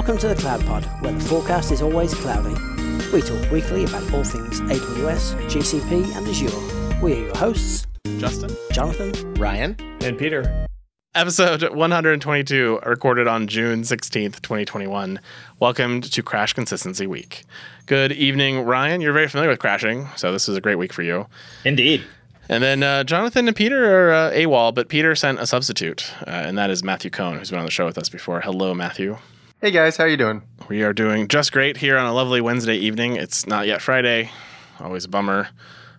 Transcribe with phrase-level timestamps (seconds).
[0.00, 2.54] Welcome to the Cloud Pod, where the forecast is always cloudy.
[3.12, 7.02] We talk weekly about all things AWS, GCP, and Azure.
[7.02, 7.86] We are your hosts,
[8.16, 10.66] Justin, Jonathan, Ryan, and Peter.
[11.14, 15.20] Episode 122, recorded on June 16th, 2021.
[15.58, 17.44] Welcome to Crash Consistency Week.
[17.84, 19.02] Good evening, Ryan.
[19.02, 21.26] You're very familiar with crashing, so this is a great week for you.
[21.66, 22.06] Indeed.
[22.48, 26.30] And then uh, Jonathan and Peter are uh, AWOL, but Peter sent a substitute, uh,
[26.30, 28.40] and that is Matthew Kohn, who's been on the show with us before.
[28.40, 29.18] Hello, Matthew.
[29.62, 30.40] Hey guys, how are you doing?
[30.70, 33.16] We are doing just great here on a lovely Wednesday evening.
[33.16, 34.30] It's not yet Friday.
[34.78, 35.48] Always a bummer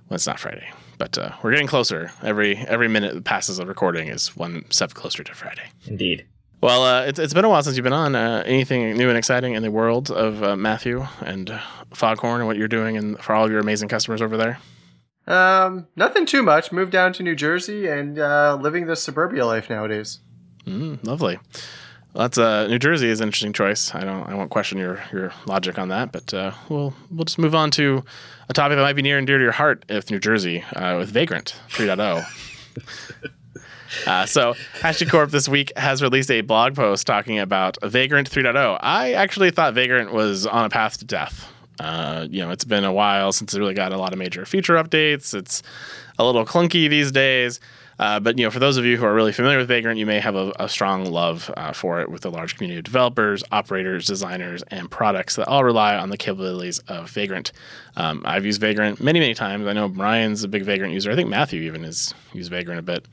[0.07, 2.11] when it's not Friday, but uh, we're getting closer.
[2.23, 5.61] Every every minute that passes of recording is one step closer to Friday.
[5.85, 6.25] Indeed.
[6.59, 8.15] Well, uh, it's, it's been a while since you've been on.
[8.15, 11.61] Uh, anything new and exciting in the world of uh, Matthew and
[11.93, 14.57] Foghorn and what you're doing and for all of your amazing customers over there?
[15.27, 16.71] Um, nothing too much.
[16.71, 20.19] Moved down to New Jersey and uh, living the suburbia life nowadays.
[20.65, 21.37] Mm, lovely.
[22.13, 23.95] Well, that's uh, New Jersey is an interesting choice.
[23.95, 27.39] I don't I won't question your your logic on that, but uh, we'll we'll just
[27.39, 28.03] move on to
[28.49, 30.97] a topic that might be near and dear to your heart if New Jersey uh,
[30.97, 32.25] with Vagrant 3.0.
[34.07, 38.77] Uh, so, HashiCorp this week has released a blog post talking about Vagrant 3.0.
[38.81, 41.51] I actually thought Vagrant was on a path to death.
[41.79, 44.45] Uh, you know, it's been a while since it really got a lot of major
[44.45, 45.33] feature updates.
[45.33, 45.61] It's
[46.17, 47.59] a little clunky these days.
[48.01, 50.07] Uh, but you know, for those of you who are really familiar with Vagrant, you
[50.07, 53.43] may have a, a strong love uh, for it with a large community of developers,
[53.51, 57.51] operators, designers, and products that all rely on the capabilities of Vagrant.
[57.95, 59.67] Um, I've used Vagrant many, many times.
[59.67, 61.11] I know Brian's a big Vagrant user.
[61.11, 63.05] I think Matthew even has used Vagrant a bit.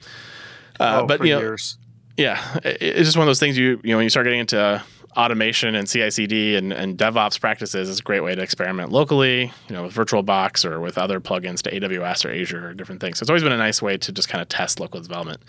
[0.81, 1.77] Uh, oh, but you know, years.
[2.16, 3.59] yeah, it's just one of those things.
[3.59, 4.83] You you know, when you start getting into
[5.17, 9.75] automation and CI/CD and, and DevOps practices is a great way to experiment locally, you
[9.75, 13.19] know, with VirtualBox or with other plugins to AWS or Azure or different things.
[13.19, 15.41] So it's always been a nice way to just kind of test local development.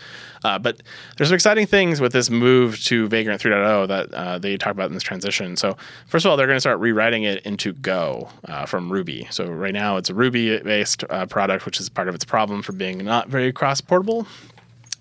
[0.44, 0.82] Uh, but
[1.18, 4.88] there's some exciting things with this move to Vagrant 3.0 that uh, they talk about
[4.88, 5.56] in this transition.
[5.56, 9.28] So first of all, they're going to start rewriting it into Go uh, from Ruby.
[9.30, 12.72] So right now it's a Ruby-based uh, product, which is part of its problem for
[12.72, 14.26] being not very cross-portable.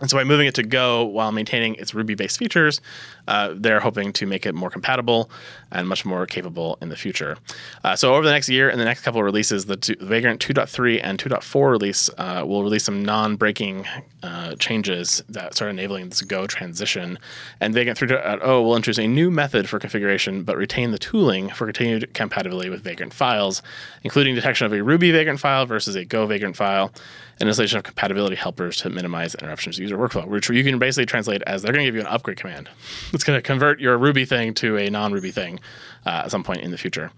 [0.00, 2.80] And so by moving it to Go while maintaining its Ruby-based features,
[3.28, 5.30] uh, they're hoping to make it more compatible
[5.70, 7.36] and much more capable in the future.
[7.84, 10.40] Uh, so over the next year and the next couple of releases, the two, Vagrant
[10.40, 13.86] 2.3 and 2.4 release uh, will release some non-breaking
[14.22, 17.18] uh, changes that start enabling this Go transition.
[17.60, 21.66] And Vagrant 3.0 will introduce a new method for configuration, but retain the tooling for
[21.66, 23.62] continued compatibility with Vagrant files,
[24.04, 26.92] including detection of a Ruby Vagrant file versus a Go Vagrant file,
[27.40, 31.06] and installation of compatibility helpers to minimize interruptions to user workflow, which you can basically
[31.06, 32.68] translate as they're going to give you an upgrade command.
[33.18, 35.58] it's going to convert your Ruby thing to a non Ruby thing
[36.06, 37.10] uh, at some point in the future.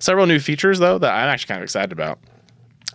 [0.00, 2.18] Several new features, though, that I'm actually kind of excited about.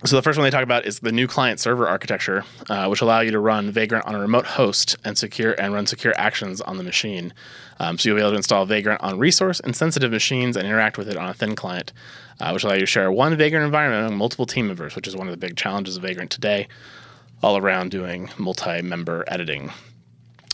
[0.05, 3.01] So the first one they talk about is the new client server architecture, uh, which
[3.01, 6.61] allow you to run Vagrant on a remote host and secure and run secure actions
[6.61, 7.33] on the machine.
[7.79, 10.99] Um, so you'll be able to install Vagrant on resource and sensitive machines and interact
[10.99, 11.93] with it on a thin client,
[12.39, 15.15] uh, which allow you to share one Vagrant environment among multiple team members, which is
[15.15, 16.67] one of the big challenges of Vagrant today,
[17.41, 19.71] all around doing multi-member editing.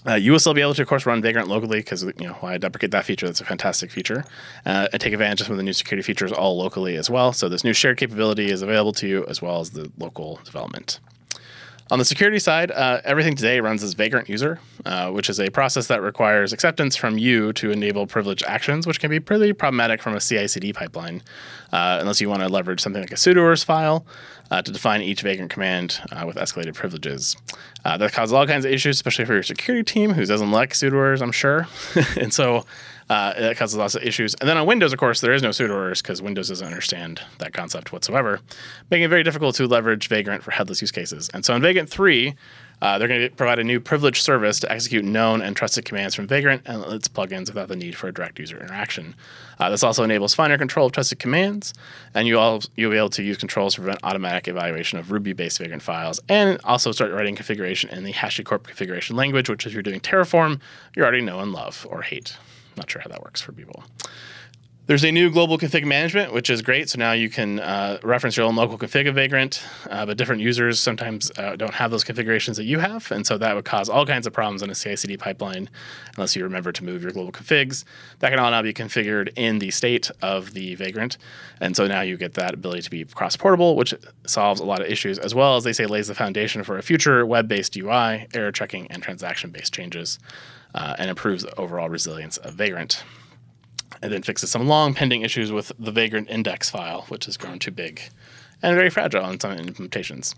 [0.08, 2.34] Uh, you will still be able to, of course, run Vagrant locally because you know
[2.40, 3.26] why I deprecate that feature.
[3.26, 4.24] That's a fantastic feature.
[4.66, 7.34] Uh, and take advantage of some of the new security features all locally as well.
[7.34, 11.00] So this new shared capability is available to you as well as the local development.
[11.90, 15.50] On the security side, uh, everything today runs as Vagrant user, uh, which is a
[15.50, 20.02] process that requires acceptance from you to enable privileged actions, which can be pretty problematic
[20.02, 21.22] from a CI/CD pipeline,
[21.72, 24.06] uh, unless you want to leverage something like a sudoers file
[24.52, 27.36] uh, to define each Vagrant command uh, with escalated privileges.
[27.86, 30.74] Uh, that causes all kinds of issues, especially for your security team, who doesn't like
[30.74, 31.68] sudoers, I'm sure,
[32.20, 32.66] and so
[33.10, 34.36] uh, that causes lots of issues.
[34.36, 37.54] And then on Windows, of course, there is no sudoers because Windows doesn't understand that
[37.54, 38.42] concept whatsoever,
[38.90, 41.30] making it very difficult to leverage Vagrant for headless use cases.
[41.34, 42.36] And so in Vagrant 3,
[42.82, 46.14] uh, they're going to provide a new privileged service to execute known and trusted commands
[46.14, 49.16] from Vagrant and its plugins without the need for a direct user interaction.
[49.60, 51.74] Uh, this also enables finer control of trusted commands,
[52.14, 55.58] and you all, you'll be able to use controls to prevent automatic evaluation of Ruby-based
[55.58, 59.82] Vagrant files, and also start writing configuration in the HashiCorp configuration language, which if you're
[59.82, 60.60] doing Terraform,
[60.96, 62.38] you already know and love or hate.
[62.76, 63.84] Not sure how that works for people.
[64.88, 66.90] There's a new global config management, which is great.
[66.90, 70.42] So now you can uh, reference your own local config of Vagrant, uh, but different
[70.42, 73.12] users sometimes uh, don't have those configurations that you have.
[73.12, 75.70] And so that would cause all kinds of problems in a CI CD pipeline
[76.16, 77.84] unless you remember to move your global configs.
[78.20, 81.18] That can all now be configured in the state of the Vagrant.
[81.60, 83.94] And so now you get that ability to be cross portable, which
[84.26, 86.82] solves a lot of issues, as well as they say lays the foundation for a
[86.82, 90.18] future web based UI, error checking, and transaction based changes,
[90.74, 93.04] uh, and improves overall resilience of Vagrant
[94.02, 97.60] and then fixes some long pending issues with the Vagrant index file, which has grown
[97.60, 98.02] too big
[98.62, 100.34] and very fragile in some implementations.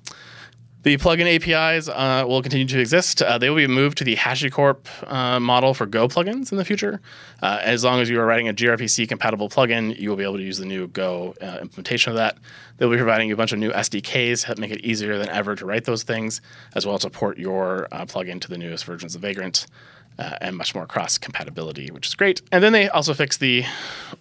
[0.81, 3.21] The plugin APIs uh, will continue to exist.
[3.21, 6.63] Uh, they will be moved to the HashiCorp uh, model for Go plugins in the
[6.63, 7.01] future.
[7.41, 10.37] Uh, as long as you are writing a gRPC compatible plugin, you will be able
[10.37, 12.37] to use the new Go uh, implementation of that.
[12.77, 15.53] They'll be providing you a bunch of new SDKs that make it easier than ever
[15.57, 16.39] to write those things,
[16.75, 19.67] as well as support your uh, plugin to the newest versions of Vagrant.
[20.17, 22.41] And much more cross compatibility, which is great.
[22.51, 23.63] And then they also fix the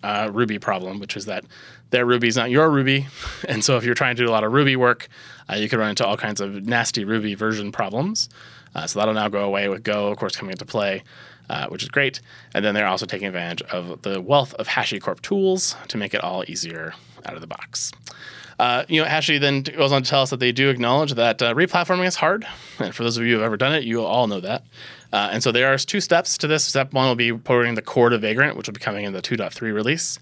[0.05, 1.45] Ruby problem, which is that
[1.91, 3.07] their Ruby is not your Ruby.
[3.49, 5.09] And so if you're trying to do a lot of Ruby work,
[5.51, 8.29] uh, you could run into all kinds of nasty Ruby version problems.
[8.75, 11.03] Uh, so that'll now go away with Go, of course, coming into play,
[11.49, 12.21] uh, which is great.
[12.55, 16.23] And then they're also taking advantage of the wealth of HashiCorp tools to make it
[16.23, 16.95] all easier
[17.25, 17.93] out of the box.
[18.59, 21.41] Uh, you know, Hashi then goes on to tell us that they do acknowledge that
[21.41, 22.47] uh, replatforming is hard.
[22.81, 24.65] And for those of you who have ever done it, you all know that.
[25.13, 26.65] Uh, and so there are two steps to this.
[26.65, 29.23] Step one will be porting the core to Vagrant, which will be coming in the
[29.23, 30.19] 2.3 release,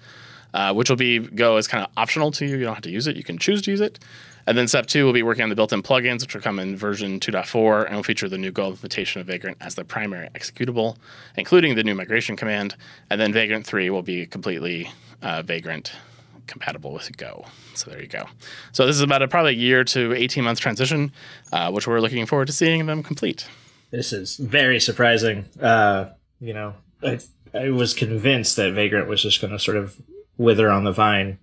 [0.54, 2.56] uh, which will be Go as kind of optional to you.
[2.56, 3.16] You don't have to use it.
[3.16, 3.98] You can choose to use it.
[4.46, 6.76] And then step two, we'll be working on the built-in plugins, which will come in
[6.76, 10.96] version 2.4 and will feature the new Go implementation of Vagrant as the primary executable,
[11.36, 12.76] including the new migration command.
[13.10, 14.88] And then Vagrant 3 will be completely
[15.20, 15.92] uh, Vagrant
[16.46, 17.44] compatible with Go.
[17.74, 18.26] So there you go.
[18.70, 21.10] So this is about a probably year to 18 months transition,
[21.52, 23.48] uh, which we're looking forward to seeing them complete.
[23.96, 25.46] This is very surprising.
[25.60, 26.10] Uh,
[26.40, 27.18] you know, I,
[27.54, 29.96] I was convinced that Vagrant was just going to sort of
[30.36, 31.38] wither on the vine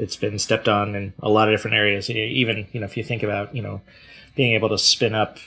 [0.00, 2.08] it's been stepped on in a lot of different areas.
[2.08, 3.82] Even you know, if you think about you know,
[4.34, 5.38] being able to spin up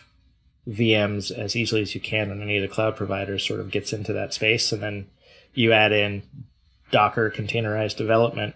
[0.70, 3.94] VMs as easily as you can on any of the cloud providers, sort of gets
[3.94, 5.08] into that space, and then
[5.56, 6.22] you add in
[6.92, 8.56] Docker containerized development.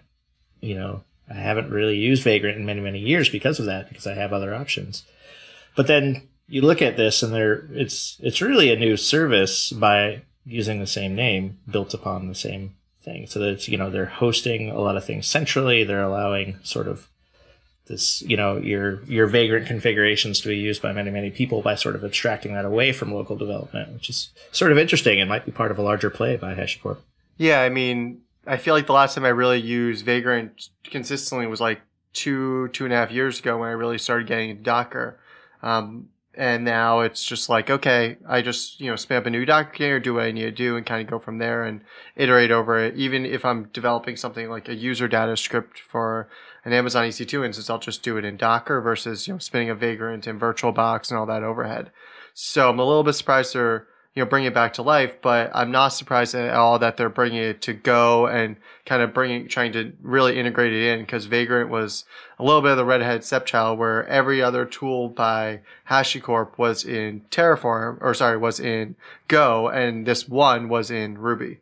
[0.60, 4.06] You know, I haven't really used Vagrant in many many years because of that, because
[4.06, 5.04] I have other options.
[5.74, 10.22] But then you look at this, and there it's it's really a new service by
[10.44, 13.26] using the same name, built upon the same thing.
[13.26, 15.84] So that you know they're hosting a lot of things centrally.
[15.84, 17.08] They're allowing sort of
[17.86, 21.74] this you know your your vagrant configurations to be used by many many people by
[21.74, 25.46] sort of abstracting that away from local development, which is sort of interesting and might
[25.46, 26.98] be part of a larger play by HashiCorp.
[27.36, 31.60] Yeah, I mean, I feel like the last time I really used Vagrant consistently was
[31.60, 31.82] like
[32.14, 35.20] two two and a half years ago when I really started getting into Docker.
[35.62, 39.44] Um, and now it's just like okay i just you know spin up a new
[39.44, 41.80] docker container do what i need to do and kind of go from there and
[42.16, 42.96] iterate over it.
[42.96, 46.28] Even if i'm developing something like a user data script for
[46.64, 49.74] an amazon ec2 instance i'll just do it in docker versus you know spinning a
[49.74, 51.90] vagrant in virtualbox and all that overhead.
[52.34, 55.20] So i'm a little bit surprised they're you know, bring it back to life.
[55.22, 59.14] But I'm not surprised at all that they're bringing it to Go and kind of
[59.14, 62.04] bringing, trying to really integrate it in because Vagrant was
[62.38, 67.22] a little bit of the redhead stepchild where every other tool by HashiCorp was in
[67.30, 68.96] Terraform, or sorry, was in
[69.28, 71.58] Go, and this one was in Ruby.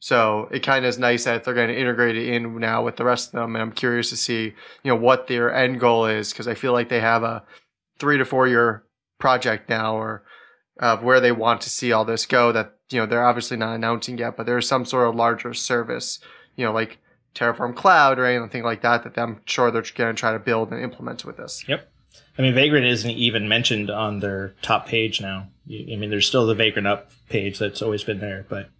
[0.00, 2.96] So it kind of is nice that they're going to integrate it in now with
[2.96, 3.54] the rest of them.
[3.54, 6.72] And I'm curious to see, you know, what their end goal is because I feel
[6.72, 7.44] like they have a
[7.98, 8.82] three to four year
[9.18, 10.24] project now or
[10.80, 13.74] of where they want to see all this go that you know they're obviously not
[13.74, 16.18] announcing yet but there's some sort of larger service
[16.56, 16.98] you know like
[17.34, 20.72] terraform cloud or anything like that that i'm sure they're going to try to build
[20.72, 21.64] and implement with this.
[21.68, 21.88] Yep.
[22.36, 25.48] I mean vagrant isn't even mentioned on their top page now.
[25.68, 28.70] I mean there's still the vagrant up page that's always been there but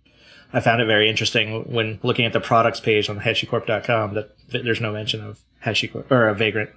[0.53, 4.81] i found it very interesting when looking at the products page on hashicorp.com that there's
[4.81, 6.71] no mention of hashicorp or a vagrant.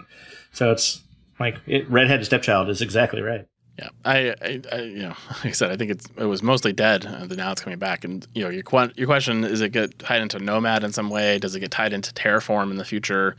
[0.51, 1.01] So it's
[1.39, 3.47] like it, redhead stepchild is exactly right
[3.79, 6.73] yeah, I, I, I, you know, like I said, I think it's it was mostly
[6.73, 8.03] dead, and now it's coming back.
[8.03, 8.63] And you know, your
[8.95, 11.39] your question is it get tied into Nomad in some way?
[11.39, 13.35] Does it get tied into Terraform in the future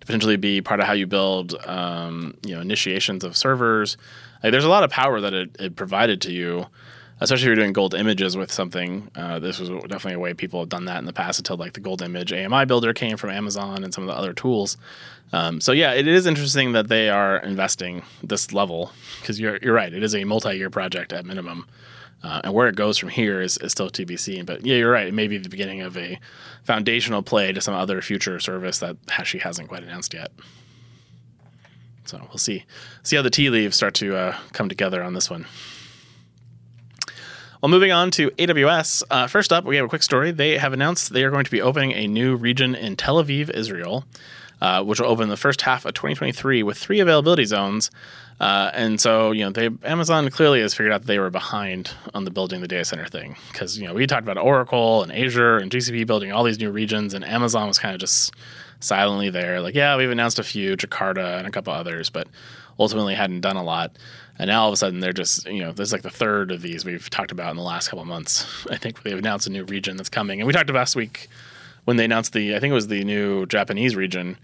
[0.00, 3.96] to potentially be part of how you build, um, you know, initiations of servers?
[4.42, 6.66] Like, there's a lot of power that it, it provided to you
[7.22, 9.10] especially if you're doing gold images with something.
[9.14, 11.72] Uh, this was definitely a way people have done that in the past until like
[11.72, 14.76] the gold image AMI builder came from Amazon and some of the other tools.
[15.32, 19.74] Um, so yeah, it is interesting that they are investing this level because you're you're
[19.74, 19.92] right.
[19.92, 21.66] It is a multi-year project at minimum.
[22.22, 24.44] Uh, and where it goes from here is, is still to be seen.
[24.44, 25.08] But yeah, you're right.
[25.08, 26.20] It may be the beginning of a
[26.62, 30.30] foundational play to some other future service that Hashi hasn't quite announced yet.
[32.04, 32.64] So we'll see
[33.02, 35.46] see how the tea leaves start to uh, come together on this one.
[37.62, 39.04] Well, moving on to AWS.
[39.08, 40.32] Uh, first up, we have a quick story.
[40.32, 43.50] They have announced they are going to be opening a new region in Tel Aviv,
[43.50, 44.04] Israel,
[44.60, 47.92] uh, which will open the first half of 2023 with three availability zones.
[48.40, 51.92] Uh, and so, you know, they Amazon clearly has figured out that they were behind
[52.14, 55.12] on the building the data center thing because you know we talked about Oracle and
[55.12, 58.34] Azure and GCP building all these new regions, and Amazon was kind of just
[58.80, 62.26] silently there, like, yeah, we've announced a few, Jakarta and a couple others, but
[62.78, 63.96] ultimately hadn't done a lot.
[64.38, 66.62] And now all of a sudden they're just, you know, there's like the third of
[66.62, 68.66] these we've talked about in the last couple months.
[68.70, 70.40] I think they've announced a new region that's coming.
[70.40, 71.28] And we talked about last week
[71.84, 74.36] when they announced the, I think it was the new Japanese region.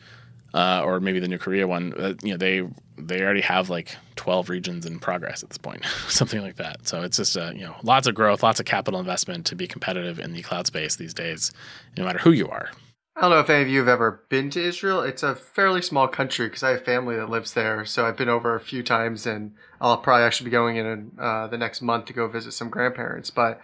[0.54, 1.92] uh, or maybe the new Korea one.
[1.97, 2.66] Uh, you know, they
[2.97, 6.88] they already have like 12 regions in progress at this point, something like that.
[6.88, 9.66] So it's just uh, you know lots of growth, lots of capital investment to be
[9.66, 11.52] competitive in the cloud space these days,
[11.97, 12.71] no matter who you are.
[13.18, 15.02] I don't know if any of you have ever been to Israel.
[15.02, 17.84] It's a fairly small country because I have family that lives there.
[17.84, 21.48] So I've been over a few times and I'll probably actually be going in uh,
[21.48, 23.30] the next month to go visit some grandparents.
[23.30, 23.60] But,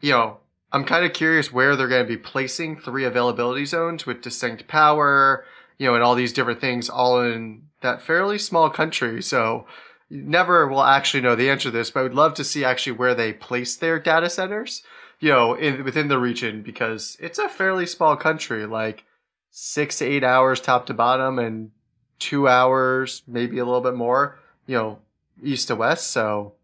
[0.00, 0.36] you know,
[0.70, 4.68] I'm kind of curious where they're going to be placing three availability zones with distinct
[4.68, 5.44] power,
[5.76, 9.24] you know, and all these different things all in that fairly small country.
[9.24, 9.66] So
[10.08, 12.96] never will actually know the answer to this, but I would love to see actually
[12.96, 14.84] where they place their data centers
[15.20, 19.04] you know, in, within the region because it's a fairly small country, like
[19.50, 21.70] six to eight hours top to bottom and
[22.18, 24.98] two hours, maybe a little bit more, you know,
[25.42, 26.10] east to west.
[26.10, 26.54] So,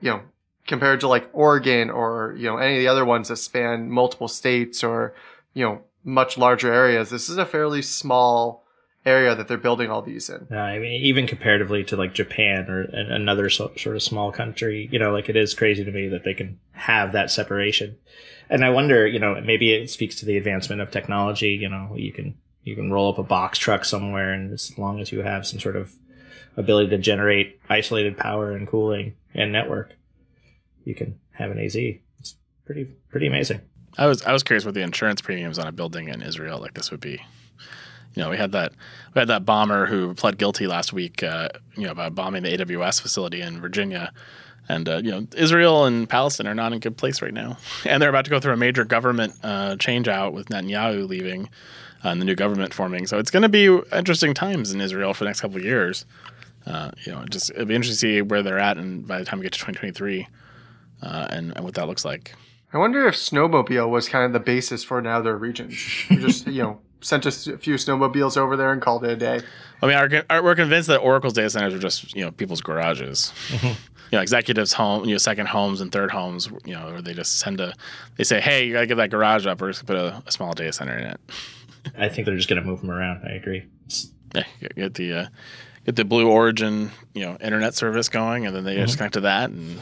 [0.00, 0.22] you know,
[0.66, 4.28] compared to like Oregon or, you know, any of the other ones that span multiple
[4.28, 5.14] states or,
[5.54, 8.64] you know, much larger areas, this is a fairly small
[9.06, 10.48] area that they're building all these in.
[10.50, 14.88] Uh, I mean, even comparatively to like Japan or another so, sort of small country,
[14.90, 17.96] you know, like it is crazy to me that they can have that separation.
[18.50, 21.50] And I wonder, you know, maybe it speaks to the advancement of technology.
[21.50, 25.00] You know, you can you can roll up a box truck somewhere, and as long
[25.00, 25.94] as you have some sort of
[26.56, 29.94] ability to generate isolated power and cooling and network,
[30.84, 31.76] you can have an AZ.
[31.76, 33.60] It's pretty pretty amazing.
[33.98, 36.74] I was I was curious what the insurance premiums on a building in Israel like
[36.74, 37.20] this would be
[38.16, 38.72] you know, we had that
[39.14, 42.56] we had that bomber who pled guilty last week, uh, you know, about bombing the
[42.56, 44.10] AWS facility in Virginia.
[44.68, 48.02] And uh, you know, Israel and Palestine are not in good place right now, and
[48.02, 51.50] they're about to go through a major government uh, change out with Netanyahu leaving
[52.04, 53.06] uh, and the new government forming.
[53.06, 56.06] So it's going to be interesting times in Israel for the next couple of years.
[56.66, 59.24] Uh, you know, just it'll be interesting to see where they're at, and by the
[59.24, 60.26] time we get to 2023,
[61.02, 62.34] uh, and, and what that looks like.
[62.72, 65.76] I wonder if snowmobile was kind of the basis for now their regions.
[66.08, 69.40] just you know, sent us a few snowmobiles over there and called it a day.
[69.82, 72.60] I mean, our, our, we're convinced that Oracle's data centers are just you know people's
[72.60, 73.32] garages.
[73.48, 73.66] Mm-hmm.
[73.66, 76.48] You know, executives' home, you know, second homes and third homes.
[76.64, 77.74] You know, or they just send a,
[78.16, 80.52] they say, hey, you gotta get that garage up, or just put a, a small
[80.52, 81.20] data center in it.
[81.98, 83.22] I think they're just gonna move them around.
[83.24, 83.64] I agree.
[84.34, 85.26] Yeah, get the uh,
[85.84, 88.84] get the Blue Origin, you know, internet service going, and then they mm-hmm.
[88.84, 89.80] just connect to that, and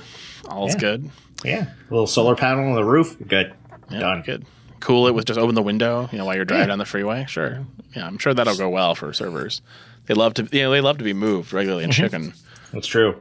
[0.49, 0.80] all's yeah.
[0.80, 1.11] good.
[1.44, 3.52] Yeah, a little solar panel on the roof, good.
[3.90, 4.23] Yeah, Done.
[4.23, 4.47] Good
[4.84, 6.68] cool it with just open the window, you know, while you're driving yeah.
[6.68, 7.24] down the freeway.
[7.26, 7.64] Sure.
[7.96, 9.62] Yeah, I'm sure that'll go well for servers.
[10.06, 12.02] They love to, you know, they love to be moved regularly in mm-hmm.
[12.02, 12.34] chicken.
[12.72, 13.20] That's true.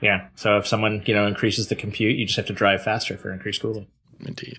[0.00, 0.28] Yeah.
[0.34, 3.32] So if someone, you know, increases the compute, you just have to drive faster for
[3.32, 3.86] increased cooling.
[4.20, 4.58] Indeed.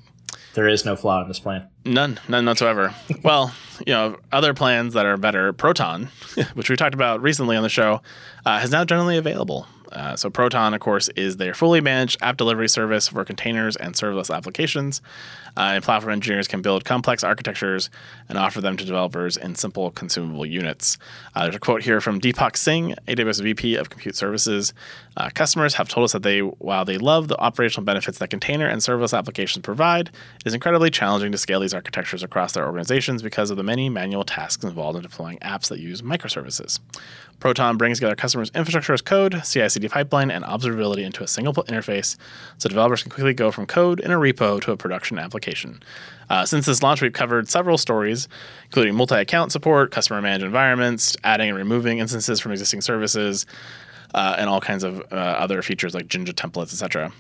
[0.54, 1.68] There is no flaw in this plan.
[1.86, 2.96] None, none whatsoever.
[3.24, 3.54] well,
[3.86, 6.10] you know, other plans that are better, Proton,
[6.54, 8.02] which we talked about recently on the show,
[8.46, 9.68] uh, is now generally available.
[9.92, 13.94] Uh, so Proton, of course, is their fully managed app delivery service for containers and
[13.94, 15.02] serverless applications.
[15.58, 17.90] Uh, and platform engineers can build complex architectures
[18.30, 21.00] and offer them to developers in simple consumable units.
[21.36, 24.74] Uh, there's a quote here from Deepak Singh, AWS VP of Compute Services.
[25.18, 28.68] Uh, customers have told us that they, while they love the operational benefits that container
[28.68, 33.24] and serverless applications provide, it is incredibly challenging to scale these architectures across their organizations
[33.24, 36.80] because of the many manual tasks involved in deploying apps that use microservices.
[37.40, 41.54] Proton brings together customers' infrastructure as code, CI CD pipeline, and observability into a single
[41.54, 42.16] interface
[42.58, 45.47] so developers can quickly go from code in a repo to a production application.
[46.30, 48.28] Uh, since this launch, we've covered several stories,
[48.66, 53.46] including multi account support, customer managed environments, adding and removing instances from existing services,
[54.14, 57.12] uh, and all kinds of uh, other features like Jinja templates, etc.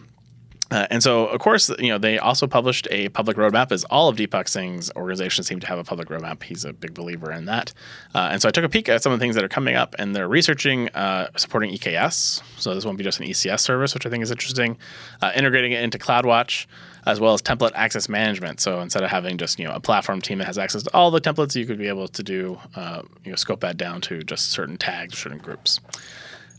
[0.69, 3.71] Uh, and so, of course, you know they also published a public roadmap.
[3.71, 6.93] As all of Deepak Singh's organizations seem to have a public roadmap, he's a big
[6.93, 7.73] believer in that.
[8.13, 9.75] Uh, and so, I took a peek at some of the things that are coming
[9.75, 12.41] up, and they're researching uh, supporting EKS.
[12.57, 14.77] So this won't be just an ECS service, which I think is interesting.
[15.21, 16.65] Uh, integrating it into CloudWatch,
[17.07, 18.59] as well as template access management.
[18.59, 21.09] So instead of having just you know a platform team that has access to all
[21.09, 24.21] the templates, you could be able to do uh, you know scope that down to
[24.23, 25.79] just certain tags, certain groups.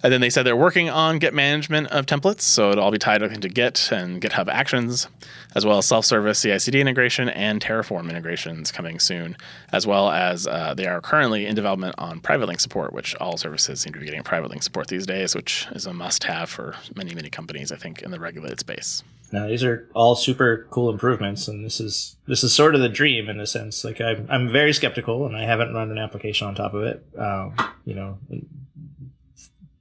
[0.00, 2.98] And then they said they're working on Git management of templates, so it'll all be
[2.98, 5.08] tied into Git and GitHub Actions,
[5.56, 9.36] as well as self-service CI/CD integration and Terraform integrations coming soon,
[9.72, 13.36] as well as uh, they are currently in development on private link support, which all
[13.36, 16.76] services seem to be getting private link support these days, which is a must-have for
[16.94, 19.02] many many companies, I think, in the regulated space.
[19.30, 22.88] Now these are all super cool improvements, and this is this is sort of the
[22.88, 23.84] dream in a sense.
[23.84, 27.06] Like I'm I'm very skeptical, and I haven't run an application on top of it.
[27.16, 27.54] Um,
[27.84, 28.18] you know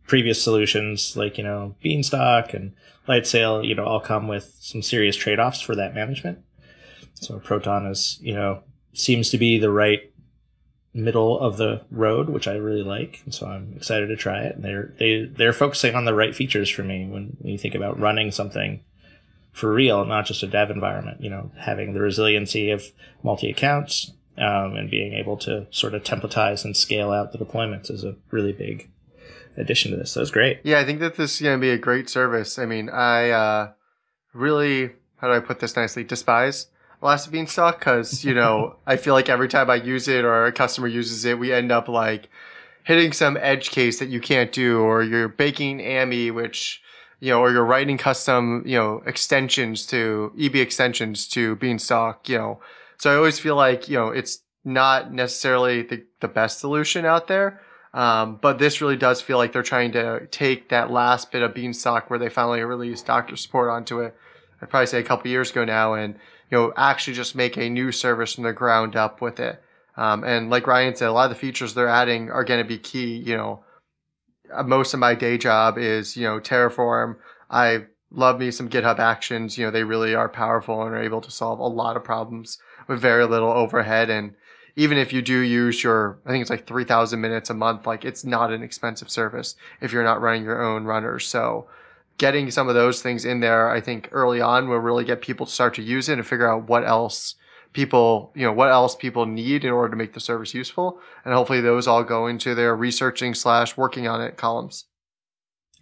[0.07, 2.73] previous solutions like you know Beanstalk and
[3.07, 6.39] Lightsail, you know, all come with some serious trade offs for that management.
[7.13, 8.63] So Proton is you know
[8.93, 10.11] seems to be the right
[10.93, 14.55] middle of the road, which I really like, and so I'm excited to try it.
[14.55, 17.75] And they're they they're focusing on the right features for me when, when you think
[17.75, 18.81] about running something
[19.57, 21.21] for real, not just a dev environment.
[21.21, 22.83] You know, having the resiliency of
[23.23, 27.89] multi accounts, um, and being able to sort of templatize and scale out the deployments
[27.89, 28.89] is a really big
[29.57, 30.11] addition to this.
[30.11, 30.59] So it's great.
[30.63, 32.59] Yeah, I think that this is going to be a great service.
[32.59, 33.71] I mean, I uh,
[34.33, 36.67] really, how do I put this nicely, despise
[37.01, 40.51] Elastic Beanstalk because, you know, I feel like every time I use it or a
[40.51, 42.29] customer uses it, we end up like
[42.83, 46.81] hitting some edge case that you can't do, or you're baking AMI, which,
[47.19, 52.37] you know, or you're writing custom, you know, extensions to EB extensions to Beanstalk, you
[52.37, 52.59] know.
[52.97, 57.27] So I always feel like, you know, it's not necessarily the, the best solution out
[57.27, 57.61] there.
[57.93, 61.53] Um, but this really does feel like they're trying to take that last bit of
[61.53, 64.15] Beanstalk where they finally released Docker support onto it.
[64.61, 66.15] I'd probably say a couple years ago now, and
[66.51, 69.61] you know actually just make a new service from the ground up with it.
[69.95, 72.67] Um, and like Ryan said, a lot of the features they're adding are going to
[72.67, 73.15] be key.
[73.15, 73.63] You know,
[74.53, 77.17] Uh, most of my day job is you know Terraform.
[77.49, 79.57] I love me some GitHub Actions.
[79.57, 82.59] You know, they really are powerful and are able to solve a lot of problems
[82.87, 84.33] with very little overhead and
[84.77, 88.05] even if you do use your, I think it's like 3,000 minutes a month, like
[88.05, 91.27] it's not an expensive service if you're not running your own runners.
[91.27, 91.67] So
[92.19, 95.47] getting some of those things in there, I think early on will really get people
[95.47, 97.35] to start to use it and figure out what else
[97.73, 100.99] people, you know, what else people need in order to make the service useful.
[101.25, 104.85] And hopefully those all go into their researching slash working on it columns.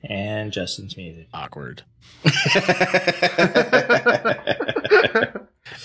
[0.04, 1.28] And Justin's muted.
[1.34, 1.84] Awkward.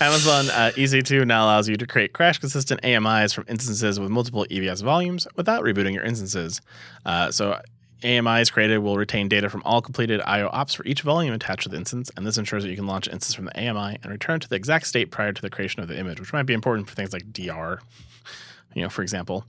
[0.00, 4.46] Amazon uh, EC2 now allows you to create crash consistent AMIs from instances with multiple
[4.50, 6.60] EBS volumes without rebooting your instances.
[7.06, 7.58] Uh, so
[8.02, 11.68] AMIs created will retain data from all completed IO ops for each volume attached to
[11.68, 14.12] the instance, and this ensures that you can launch an instance from the AMI and
[14.12, 16.54] return to the exact state prior to the creation of the image, which might be
[16.54, 17.80] important for things like DR,
[18.74, 19.44] you know, for example.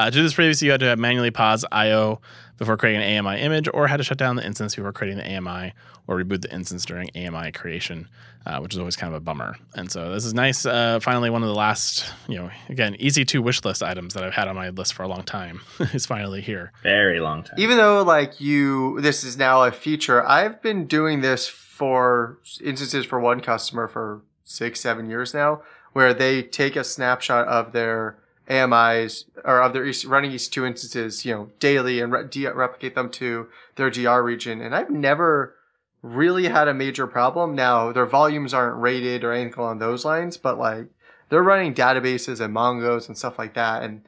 [0.00, 2.22] Uh, to do this previously, you had to manually pause IO
[2.56, 5.36] before creating an AMI image, or had to shut down the instance before creating the
[5.36, 5.74] AMI,
[6.06, 8.08] or reboot the instance during AMI creation,
[8.46, 9.56] uh, which is always kind of a bummer.
[9.74, 10.64] And so this is nice.
[10.64, 14.32] Uh, finally, one of the last, you know, again, EC2 wish list items that I've
[14.32, 15.60] had on my list for a long time
[15.92, 16.72] is finally here.
[16.82, 17.56] Very long time.
[17.58, 20.26] Even though like you, this is now a feature.
[20.26, 25.60] I've been doing this for instances for one customer for six, seven years now,
[25.92, 28.16] where they take a snapshot of their
[28.50, 33.08] AMIs or of their running EC2 instances, you know, daily and re- de- replicate them
[33.10, 34.60] to their DR region.
[34.60, 35.54] And I've never
[36.02, 37.54] really had a major problem.
[37.54, 40.86] Now their volumes aren't rated or anything along those lines, but like
[41.28, 43.84] they're running databases and Mongos and stuff like that.
[43.84, 44.02] And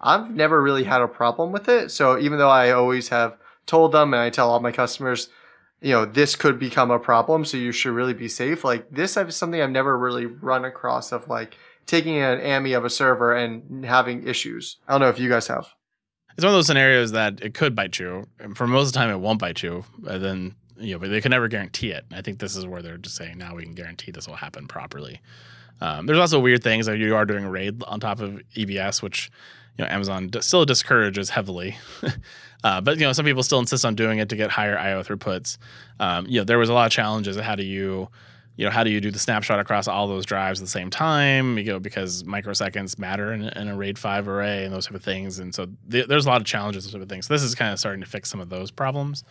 [0.00, 1.90] I've never really had a problem with it.
[1.90, 5.28] So even though I always have told them and I tell all my customers,
[5.80, 7.44] you know, this could become a problem.
[7.44, 8.64] So you should really be safe.
[8.64, 12.84] Like this is something I've never really run across of like, taking an AMI of
[12.84, 14.78] a server and having issues.
[14.88, 15.66] I don't know if you guys have.
[16.36, 18.26] It's one of those scenarios that it could bite you.
[18.40, 19.84] And for most of the time, it won't bite you.
[19.98, 22.04] But then, you know, but they can never guarantee it.
[22.12, 24.66] I think this is where they're just saying now we can guarantee this will happen
[24.66, 25.20] properly.
[25.80, 29.02] Um, there's also weird things like you are doing a RAID on top of EBS,
[29.02, 29.30] which
[29.76, 31.76] you know Amazon still discourages heavily.
[32.64, 35.02] uh, but you know some people still insist on doing it to get higher I/O
[35.02, 35.58] throughputs.
[36.00, 37.36] Um, you know there was a lot of challenges.
[37.36, 38.08] How do you
[38.56, 40.90] you know, how do you do the snapshot across all those drives at the same
[40.90, 41.58] time?
[41.58, 45.02] You know, because microseconds matter in, in a RAID 5 array and those type of
[45.02, 45.38] things.
[45.38, 47.26] And so th- there's a lot of challenges, those type of things.
[47.26, 49.24] So this is kind of starting to fix some of those problems.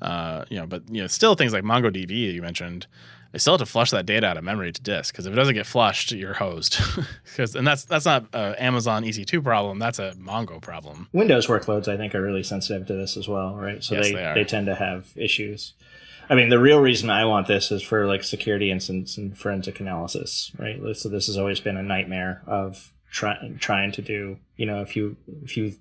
[0.00, 2.86] Uh, you know, but you know, still things like MongoDB you mentioned,
[3.32, 5.36] they still have to flush that data out of memory to disk because if it
[5.36, 6.80] doesn't get flushed, you're hosed.
[7.24, 9.78] Because and that's that's not an Amazon EC2 problem.
[9.78, 11.08] That's a Mongo problem.
[11.12, 13.84] Windows workloads, I think, are really sensitive to this as well, right?
[13.84, 15.74] So Yes, they, they they, tend to have issues.
[16.30, 19.80] I mean, the real reason I want this is for like security instance and forensic
[19.80, 20.78] analysis, right?
[20.94, 24.38] So this has always been a nightmare of try, trying to do.
[24.56, 25.74] You know, if you if you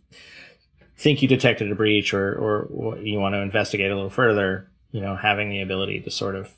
[0.97, 5.01] think you detected a breach or or you want to investigate a little further, you
[5.01, 6.53] know, having the ability to sort of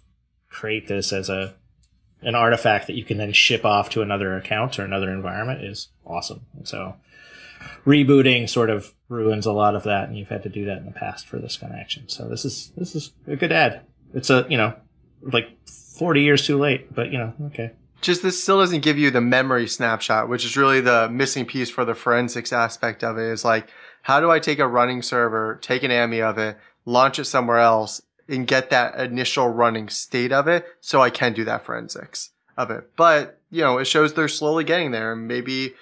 [0.50, 1.56] create this as a
[2.22, 5.88] an artifact that you can then ship off to another account or another environment is
[6.06, 6.42] awesome.
[6.56, 6.96] And so
[7.86, 10.86] rebooting sort of ruins a lot of that, and you've had to do that in
[10.86, 12.08] the past for this kind of action.
[12.08, 13.82] So this is this is a good ad.
[14.14, 14.74] It's a you know
[15.22, 17.72] like forty years too late, but you know okay.
[18.02, 21.70] Just this still doesn't give you the memory snapshot, which is really the missing piece
[21.70, 23.30] for the forensics aspect of it.
[23.32, 23.70] Is like,
[24.04, 27.60] how do I take a running server, take an AMI of it, launch it somewhere
[27.60, 32.32] else, and get that initial running state of it, so I can do that forensics
[32.56, 32.90] of it.
[32.96, 35.74] But you know, it shows they're slowly getting there, maybe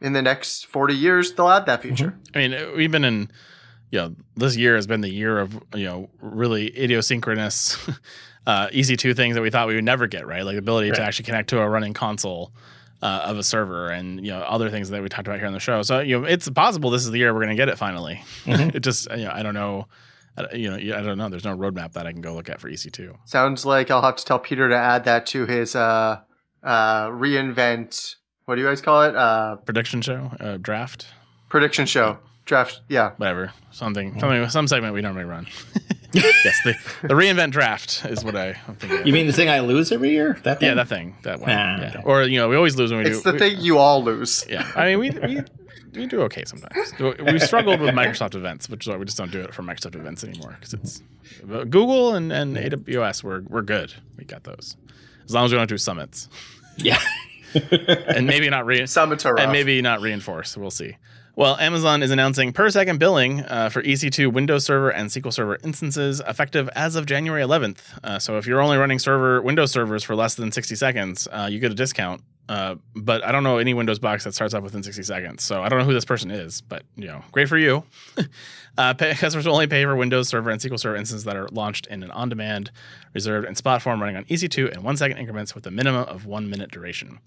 [0.00, 2.16] in the next forty years they'll add that feature.
[2.34, 3.30] I mean, we've been in,
[3.90, 7.76] you know, this year has been the year of, you know, really idiosyncronous
[8.46, 10.44] uh, EC2 things that we thought we would never get, right?
[10.44, 12.52] Like the ability to actually connect to a running console
[13.02, 15.52] uh, of a server and, you know, other things that we talked about here on
[15.52, 15.82] the show.
[15.82, 18.22] So, you know, it's possible this is the year we're going to get it finally.
[18.44, 18.74] Mhm.
[18.74, 19.86] it just, you know, I don't know.
[20.36, 21.28] I- You know, I don't know.
[21.28, 23.16] There's no roadmap that I can go look at for E EC2.
[23.24, 26.20] Sounds like I'll have to tell Peter to add that to his uh,
[26.62, 28.16] uh, reinvent
[28.48, 29.14] what do you guys call it?
[29.14, 31.06] Uh, Prediction show, uh, draft,
[31.50, 32.80] prediction show, draft.
[32.88, 35.46] Yeah, whatever, something, something, some segment we normally run.
[36.12, 39.06] yes, the, the reinvent draft is what I, I'm thinking.
[39.06, 40.38] You mean the thing I lose every year?
[40.44, 40.68] That thing?
[40.68, 41.50] yeah, that thing, that one.
[41.50, 41.88] Ah, yeah.
[41.88, 42.02] okay.
[42.06, 43.28] Or you know, we always lose when we it's do.
[43.28, 44.46] It's the we- thing you all lose.
[44.48, 45.42] Yeah, I mean, we we
[45.92, 46.94] we do okay sometimes.
[46.98, 49.94] We struggled with Microsoft events, which is why we just don't do it for Microsoft
[49.94, 51.02] events anymore because it's
[51.46, 53.22] Google and, and AWS.
[53.22, 53.92] We're we're good.
[54.16, 54.74] We got those
[55.26, 56.30] as long as we don't do summits
[56.78, 56.98] yeah.
[58.08, 58.86] and maybe not re-
[59.40, 60.56] and maybe not reinforce.
[60.56, 60.96] We'll see.
[61.38, 65.56] Well, Amazon is announcing per second billing uh, for EC2 Windows Server and SQL Server
[65.62, 67.78] instances effective as of January 11th.
[68.02, 71.48] Uh, so if you're only running server Windows servers for less than 60 seconds, uh,
[71.48, 72.22] you get a discount.
[72.48, 75.44] Uh, but I don't know any Windows box that starts up within 60 seconds.
[75.44, 77.84] So I don't know who this person is, but you know, great for you.
[78.78, 81.48] uh, pay, customers will only pay for Windows Server and SQL Server instances that are
[81.48, 82.70] launched in an on-demand,
[83.12, 86.48] reserved, and spot form running on EC2 in one-second increments with a minimum of one
[86.48, 87.18] minute duration.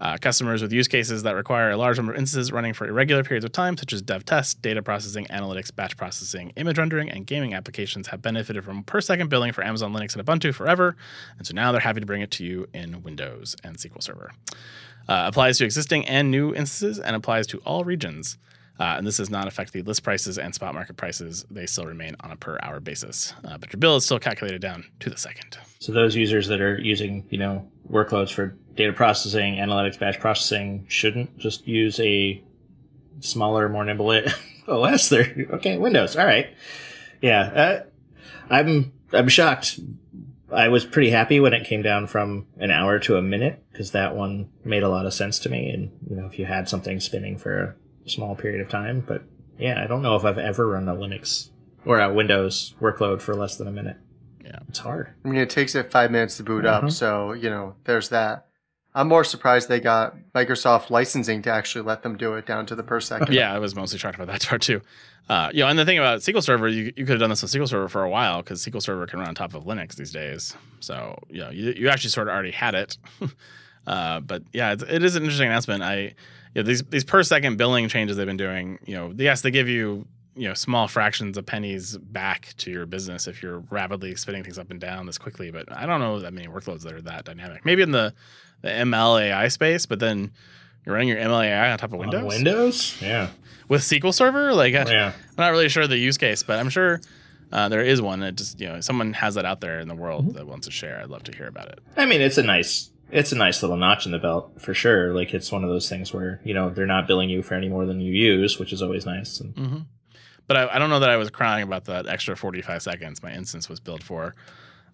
[0.00, 3.24] Uh, customers with use cases that require a large number of instances running for irregular
[3.24, 7.26] periods of time, such as dev test, data processing, analytics, batch processing, image rendering, and
[7.26, 10.96] gaming applications, have benefited from per second billing for Amazon Linux and Ubuntu forever.
[11.36, 14.30] And so now they're happy to bring it to you in Windows and SQL Server.
[15.08, 18.38] Uh, applies to existing and new instances and applies to all regions.
[18.80, 21.44] Uh, and this does not affect the list prices and spot market prices.
[21.50, 23.34] They still remain on a per hour basis.
[23.44, 25.58] Uh, but your bill is still calculated down to the second.
[25.78, 30.86] So those users that are using, you know, workloads for data processing, analytics, batch processing
[30.88, 32.42] shouldn't just use a
[33.20, 34.10] smaller, more nimble
[34.68, 35.08] OS.
[35.08, 36.16] There, okay, Windows.
[36.16, 36.48] All right,
[37.20, 37.40] yeah.
[37.42, 37.82] Uh,
[38.50, 39.78] I'm I'm shocked.
[40.52, 43.92] I was pretty happy when it came down from an hour to a minute because
[43.92, 45.70] that one made a lot of sense to me.
[45.70, 49.22] And you know, if you had something spinning for small period of time, but
[49.58, 51.50] yeah, I don't know if I've ever run a Linux
[51.84, 53.96] or a Windows workload for less than a minute.
[54.44, 54.58] Yeah.
[54.68, 55.10] it's hard.
[55.24, 56.92] I mean, it takes it five minutes to boot up, Mhm.
[56.92, 58.46] so you know, there's that.
[58.94, 62.74] I'm more surprised they got Microsoft licensing to actually let them do it down to
[62.74, 63.32] the per second.
[63.32, 64.82] yeah, I was mostly shocked about that part too.
[65.28, 67.40] Uh, you know, and the thing about SQL Server, you, you could have done this
[67.40, 69.94] with SQL Server for a while because SQL Server can run on top of Linux
[69.94, 70.54] these days.
[70.80, 72.98] So you know, you, you actually sort of already had it.
[73.86, 75.82] uh, but yeah, it's, it is an interesting announcement.
[75.82, 76.14] I,
[76.54, 78.78] you know, these these per second billing changes they've been doing.
[78.84, 82.86] You know, yes, they give you you know small fractions of pennies back to your
[82.86, 85.50] business if you're rapidly spinning things up and down this quickly.
[85.50, 87.64] But I don't know that many workloads that are that dynamic.
[87.64, 88.14] Maybe in the
[88.62, 90.32] the ML AI space, but then
[90.84, 93.30] you're running your ML AI on top of Windows On Windows, yeah,
[93.68, 94.54] with SQL Server.
[94.54, 95.12] Like, I, yeah.
[95.30, 97.00] I'm not really sure the use case, but I'm sure
[97.50, 98.22] uh, there is one.
[98.22, 100.72] It just you know, someone has that out there in the world that wants to
[100.72, 101.00] share.
[101.00, 101.80] I'd love to hear about it.
[101.96, 105.12] I mean, it's a nice, it's a nice little notch in the belt for sure.
[105.14, 107.68] Like it's one of those things where you know they're not billing you for any
[107.68, 109.38] more than you use, which is always nice.
[109.38, 109.78] And hmm
[110.48, 113.32] But I, I don't know that I was crying about that extra 45 seconds my
[113.32, 114.34] instance was billed for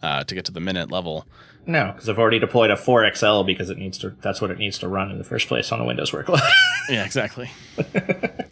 [0.03, 1.27] uh, to get to the minute level.
[1.67, 4.11] no, because I've already deployed a 4XL because it needs to.
[4.23, 6.41] That's what it needs to run in the first place on a Windows workload.
[6.91, 7.51] Yeah, exactly.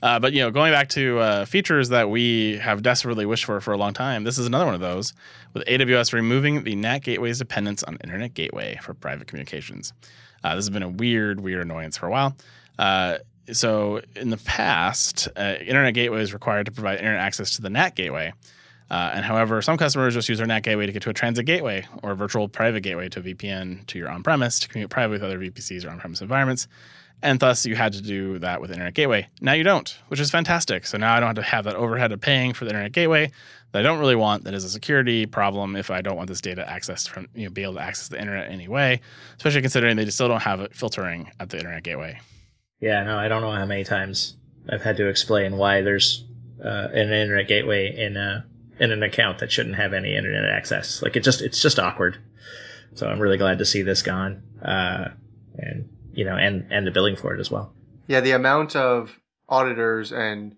[0.03, 3.61] uh, but you know, going back to uh, features that we have desperately wished for
[3.63, 5.15] for a long time, this is another one of those.
[5.55, 9.95] With AWS removing the NAT gateway's dependence on Internet Gateway for private communications,
[10.45, 12.37] uh, this has been a weird, weird annoyance for a while.
[12.79, 13.17] Uh,
[13.53, 17.71] so in the past, uh, Internet Gateway is required to provide internet access to the
[17.71, 18.35] NAT gateway.
[18.91, 21.45] Uh, and however, some customers just use their NAT gateway to get to a transit
[21.45, 25.15] gateway or a virtual private gateway to a VPN to your on-premise to communicate privately
[25.15, 26.69] with other VPCs or on-premise environments
[27.23, 29.29] and thus you had to do that with Internet Gateway.
[29.41, 30.87] Now you don't, which is fantastic.
[30.87, 33.31] So now I don't have to have that overhead of paying for the Internet Gateway
[33.73, 34.45] that I don't really want.
[34.45, 37.51] That is a security problem if I don't want this data accessed from you know
[37.51, 39.01] be able to access the internet anyway.
[39.37, 42.21] Especially considering they still don't have filtering at the Internet Gateway.
[42.81, 44.37] yeah, no, I don't know how many times
[44.69, 46.25] I've had to explain why there's
[46.63, 48.47] uh, an internet gateway in a
[48.79, 51.03] in an account that shouldn't have any internet access.
[51.03, 52.19] Like it just it's just awkward.
[52.95, 55.09] So I'm really glad to see this gone, uh,
[55.59, 57.75] and you know, and and the billing for it as well.
[58.07, 60.57] Yeah, the amount of auditors and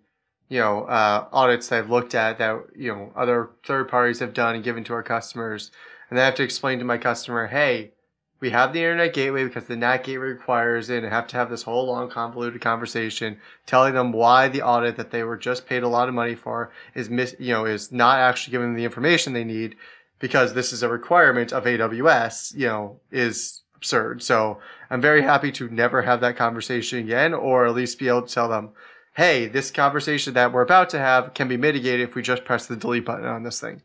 [0.49, 4.35] you know uh, audits that I've looked at that you know other third parties have
[4.35, 5.71] done and given to our customers,
[6.11, 7.93] and I have to explain to my customer, hey,
[8.41, 11.51] we have the internet gateway because the NAT gateway requires it, and have to have
[11.51, 15.83] this whole long convoluted conversation telling them why the audit that they were just paid
[15.83, 18.85] a lot of money for is mis- you know is not actually giving them the
[18.85, 19.77] information they need
[20.19, 24.23] because this is a requirement of AWS, you know, is absurd.
[24.23, 24.59] So
[24.91, 28.35] I'm very happy to never have that conversation again, or at least be able to
[28.35, 28.71] tell them,
[29.15, 32.67] hey, this conversation that we're about to have can be mitigated if we just press
[32.67, 33.83] the delete button on this thing.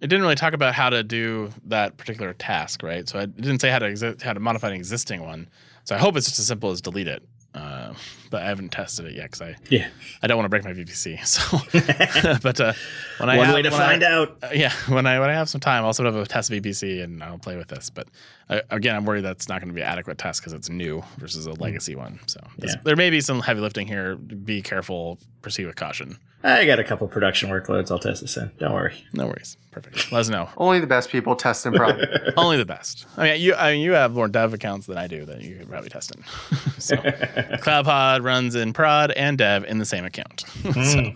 [0.00, 3.08] It didn't really talk about how to do that particular task, right?
[3.08, 5.48] So it didn't say how to exi- how to modify an existing one.
[5.84, 7.22] So I hope it's just as simple as delete it.
[7.54, 7.94] Uh,
[8.30, 9.88] but I haven't tested it yet because I Yeah.
[10.22, 11.18] I don't want to break my VPC.
[11.24, 12.74] So, but uh,
[13.18, 14.36] when I One have, way to when I- find out.
[14.42, 17.22] uh, yeah, when I when I have some time, I'll sort of test VPC and
[17.22, 17.88] I'll play with this.
[17.88, 18.08] But
[18.48, 21.46] again, I'm worried that's not going to be an adequate test because it's new versus
[21.46, 21.62] a hmm.
[21.62, 22.20] legacy one.
[22.26, 22.80] So this- Yeah.
[22.84, 24.16] there may be some heavy lifting here.
[24.16, 25.18] Be careful.
[25.42, 26.18] Proceed with caution.
[26.44, 27.90] I got a couple production workloads.
[27.90, 28.52] I'll test this in.
[28.58, 29.04] Don't worry.
[29.12, 29.56] No worries.
[29.72, 30.12] Perfect.
[30.12, 30.48] Let us know.
[30.56, 32.06] Only the best people test in prod.
[32.36, 33.04] Only the best.
[33.16, 35.56] I mean, you I mean, you have more dev accounts than I do that you
[35.56, 36.24] could probably test in.
[36.78, 40.44] so CloudPod runs in prod and dev in the same account.
[40.80, 41.08] so hmm.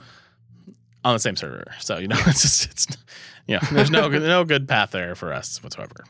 [1.04, 1.64] on the same server.
[1.78, 2.86] So you know, it's just it's
[3.46, 6.04] you know, there's no no good path there for us whatsoever.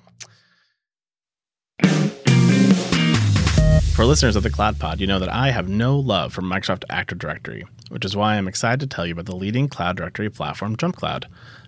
[3.94, 6.84] For listeners of the Cloud Pod, you know that I have no love for Microsoft
[6.88, 10.30] Active Directory, which is why I'm excited to tell you about the leading cloud directory
[10.30, 11.24] platform, JumpCloud.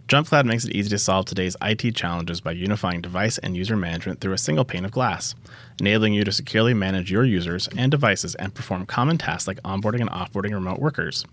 [0.08, 4.20] JumpCloud makes it easy to solve today's IT challenges by unifying device and user management
[4.20, 5.34] through a single pane of glass,
[5.78, 10.00] enabling you to securely manage your users and devices and perform common tasks like onboarding
[10.00, 11.26] and offboarding remote workers.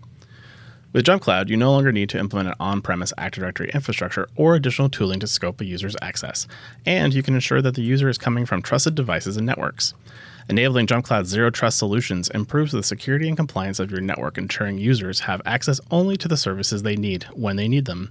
[0.92, 4.54] With JumpCloud, you no longer need to implement an on premise Active Directory infrastructure or
[4.54, 6.46] additional tooling to scope a user's access,
[6.84, 9.94] and you can ensure that the user is coming from trusted devices and networks.
[10.50, 15.20] Enabling JumpCloud's zero trust solutions improves the security and compliance of your network, ensuring users
[15.20, 18.10] have access only to the services they need when they need them.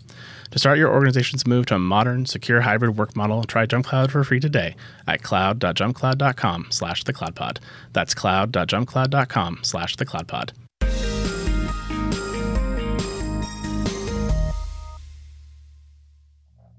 [0.51, 4.23] To start your organization's move to a modern, secure hybrid work model, try JumpCloud for
[4.23, 7.59] free today at cloud.jumpcloud.com slash the.
[7.91, 10.53] That's cloud.jumpcloud.com slash the.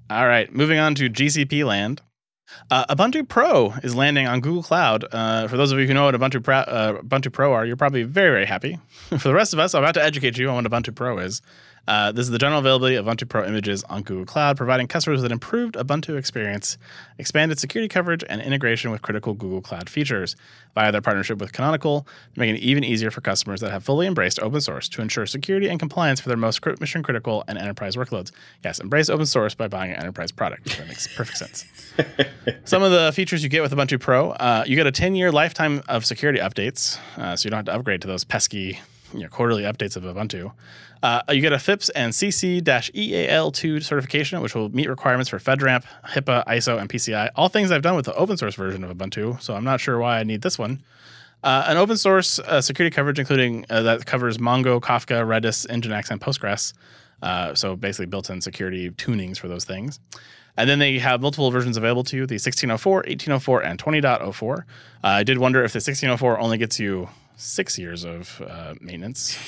[0.08, 2.00] All right, moving on to GCP land.
[2.70, 5.04] Uh, Ubuntu Pro is landing on Google Cloud.
[5.10, 7.76] Uh, for those of you who know what Ubuntu Pro, uh, Ubuntu Pro are, you're
[7.76, 8.78] probably very, very happy.
[9.08, 11.42] for the rest of us, I'm about to educate you on what Ubuntu Pro is.
[11.88, 15.18] Uh, this is the general availability of Ubuntu Pro images on Google Cloud, providing customers
[15.18, 16.78] with an improved Ubuntu experience,
[17.18, 20.36] expanded security coverage, and integration with critical Google Cloud features.
[20.74, 24.06] Via their partnership with Canonical, they're making it even easier for customers that have fully
[24.06, 27.96] embraced open source to ensure security and compliance for their most mission critical and enterprise
[27.96, 28.30] workloads.
[28.62, 30.76] Yes, embrace open source by buying an enterprise product.
[30.78, 31.64] That makes perfect sense.
[32.64, 35.32] Some of the features you get with Ubuntu Pro, uh, you get a 10 year
[35.32, 38.78] lifetime of security updates, uh, so you don't have to upgrade to those pesky
[39.12, 40.52] you know, quarterly updates of Ubuntu.
[41.02, 45.84] Uh, you get a FIPS and CC EAL2 certification, which will meet requirements for FedRAMP,
[46.08, 47.30] HIPAA, ISO, and PCI.
[47.36, 49.98] All things I've done with the open source version of Ubuntu, so I'm not sure
[49.98, 50.82] why I need this one.
[51.42, 56.10] Uh, an open source uh, security coverage, including uh, that covers Mongo, Kafka, Redis, Nginx,
[56.10, 56.74] and Postgres.
[57.22, 60.00] Uh, so basically, built-in security tunings for those things.
[60.56, 64.58] And then they have multiple versions available to you: the 1604, 1804, and 20.04.
[64.58, 64.62] Uh,
[65.02, 67.08] I did wonder if the 1604 only gets you
[67.40, 69.38] six years of uh, maintenance,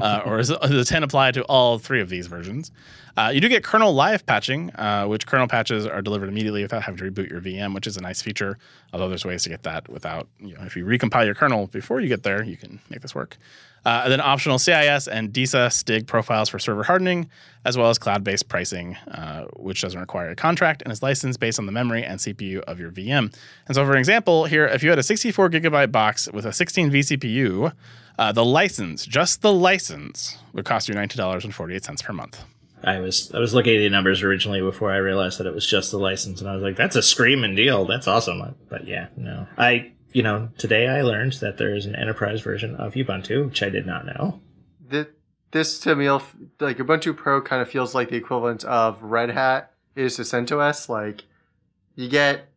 [0.00, 2.70] uh, or the 10 apply to all three of these versions?
[3.16, 6.82] Uh, you do get kernel live patching, uh, which kernel patches are delivered immediately without
[6.82, 8.58] having to reboot your VM, which is a nice feature.
[8.92, 12.00] Although there's ways to get that without, you know, if you recompile your kernel before
[12.00, 13.36] you get there, you can make this work.
[13.84, 17.28] Uh, and then optional CIS and DISA STIG profiles for server hardening,
[17.64, 21.58] as well as cloud-based pricing, uh, which doesn't require a contract and is licensed based
[21.58, 23.34] on the memory and CPU of your VM.
[23.66, 26.90] And so, for example, here, if you had a 64 gigabyte box with a 16
[26.90, 27.72] vCPU,
[28.18, 32.44] uh, the license, just the license, would cost you $90.48 per month.
[32.84, 35.64] I was I was looking at the numbers originally before I realized that it was
[35.64, 37.84] just the license, and I was like, "That's a screaming deal.
[37.84, 41.96] That's awesome." But yeah, no, I you know today I learned that there is an
[41.96, 44.40] enterprise version of Ubuntu, which I did not know.
[44.90, 45.08] Th-
[45.50, 49.72] this to me, like Ubuntu Pro, kind of feels like the equivalent of Red Hat
[49.94, 50.88] is to CentOS.
[50.88, 51.24] Like
[51.94, 52.48] you get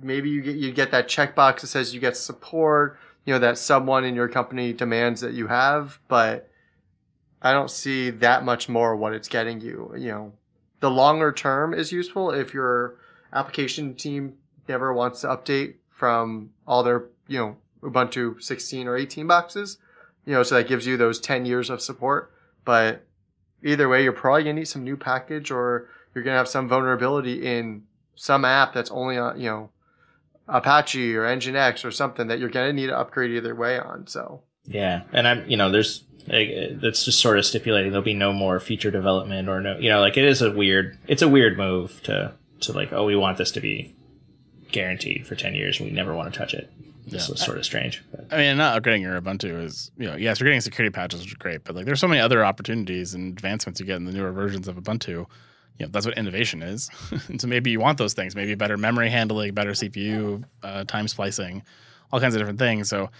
[0.00, 2.98] maybe you get you get that checkbox that says you get support.
[3.24, 6.50] You know that someone in your company demands that you have, but
[7.42, 9.92] I don't see that much more what it's getting you.
[9.96, 10.32] You know,
[10.80, 12.96] the longer term is useful if your
[13.32, 14.34] application team
[14.68, 19.76] never wants to update from all their you know Ubuntu 16 or 18 boxes.
[20.24, 22.32] You know, so that gives you those 10 years of support.
[22.64, 23.04] But
[23.62, 27.46] either way, you're probably gonna need some new package, or you're gonna have some vulnerability
[27.46, 27.82] in
[28.14, 29.70] some app that's only on you know
[30.48, 34.06] Apache or Nginx or something that you're gonna need to upgrade either way on.
[34.06, 38.32] So Yeah, and I'm you know there's that's just sort of stipulating there'll be no
[38.32, 41.56] more feature development or no you know like it is a weird it's a weird
[41.56, 43.96] move to to like oh we want this to be
[44.72, 46.70] guaranteed for 10 years and we never want to touch it
[47.06, 47.32] this Yeah.
[47.32, 50.38] was sort of strange but I mean, not upgrading your Ubuntu is, you know, yes,
[50.38, 53.32] you're getting security patches, which is great, but like there's so many other opportunities and
[53.32, 55.26] advancements you get in the newer versions of Ubuntu.
[55.78, 56.90] You know, that's what innovation is.
[57.28, 61.08] and so maybe you want those things, maybe better memory handling, better CPU, uh, time
[61.08, 61.62] splicing,
[62.12, 62.88] all kinds of different things.
[62.90, 63.10] So,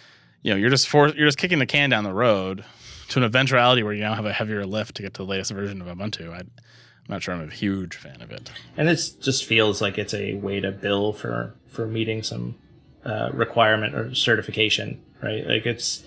[0.42, 2.64] you know, you're just for you're just kicking the can down the road
[3.08, 5.50] to an eventuality where you now have a heavier lift to get to the latest
[5.52, 6.32] version of Ubuntu.
[6.32, 6.42] I,
[7.10, 8.52] I'm not sure I'm a huge fan of it.
[8.76, 12.54] and it just feels like it's a way to bill for for meeting some
[13.04, 15.44] uh, requirement or certification, right?
[15.44, 16.04] Like it's,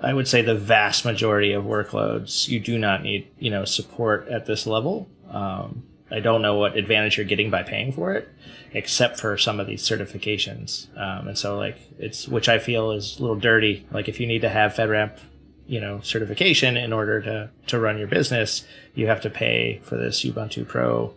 [0.00, 4.26] I would say the vast majority of workloads you do not need, you know, support
[4.28, 5.10] at this level.
[5.30, 8.30] Um, I don't know what advantage you're getting by paying for it,
[8.72, 10.88] except for some of these certifications.
[10.96, 13.86] Um, and so, like, it's which I feel is a little dirty.
[13.90, 15.18] Like, if you need to have FedRAMP,
[15.68, 19.96] you know, certification in order to to run your business, you have to pay for
[19.96, 21.14] this Ubuntu Pro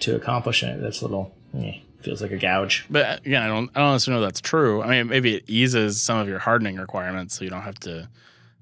[0.00, 0.82] to accomplish it.
[0.82, 2.84] That's a little eh, feels like a gouge.
[2.90, 4.82] But again, I don't I don't necessarily know that's true.
[4.82, 8.08] I mean, maybe it eases some of your hardening requirements, so you don't have to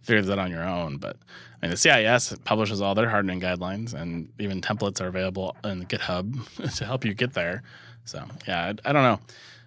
[0.02, 0.98] figure that on your own.
[0.98, 1.16] But
[1.62, 5.87] I mean, the CIS publishes all their hardening guidelines, and even templates are available in
[5.87, 7.62] GitHub to help you get there.
[8.05, 9.20] So yeah, I, I don't know.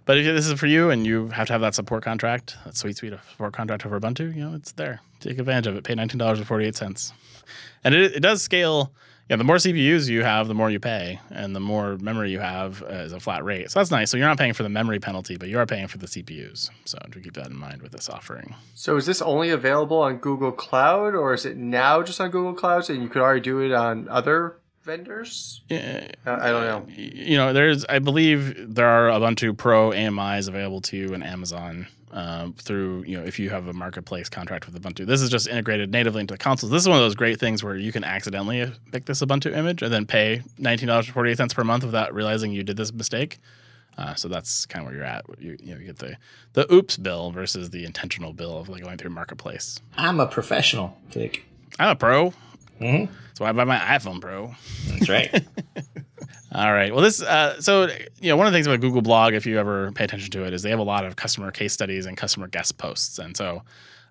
[0.09, 2.75] But if this is for you and you have to have that support contract, that
[2.75, 5.01] sweet sweet support contract over Ubuntu, you know, it's there.
[5.19, 5.83] Take advantage of it.
[5.83, 6.39] Pay nineteen dollars
[7.83, 8.91] and it, it does scale.
[9.29, 12.39] Yeah, the more CPUs you have, the more you pay, and the more memory you
[12.39, 13.69] have uh, is a flat rate.
[13.69, 14.09] So that's nice.
[14.09, 16.71] So you're not paying for the memory penalty, but you are paying for the CPUs.
[16.85, 18.55] So to keep that in mind with this offering.
[18.73, 22.55] So is this only available on Google Cloud, or is it now just on Google
[22.55, 25.61] Cloud, and you could already do it on other vendors?
[25.69, 26.93] Yeah, I I don't know.
[26.95, 31.87] you know, there's, I believe there are Ubuntu Pro AMIs available to you in Amazon
[32.11, 35.05] um, through, you know, if you have a marketplace contract with Ubuntu.
[35.05, 36.71] This is just integrated natively into the consoles.
[36.71, 39.81] This is one of those great things where you can accidentally pick this Ubuntu image
[39.81, 43.39] and then pay $19.48 per month without realizing you did this mistake.
[43.97, 45.25] Uh, so that's kind of where you're at.
[45.39, 46.15] You, you know, you get the
[46.53, 49.81] the oops bill versus the intentional bill of like going through marketplace.
[49.97, 51.43] I'm a professional, Dick.
[51.79, 52.33] I'm a pro,
[52.79, 53.13] Mm-hmm.
[53.33, 54.53] so I buy my iPhone Pro.
[54.87, 55.33] That's right.
[56.51, 56.93] All right.
[56.93, 57.89] Well, this uh, so
[58.21, 60.45] you know one of the things about Google Blog, if you ever pay attention to
[60.45, 63.37] it, is they have a lot of customer case studies and customer guest posts, and
[63.37, 63.61] so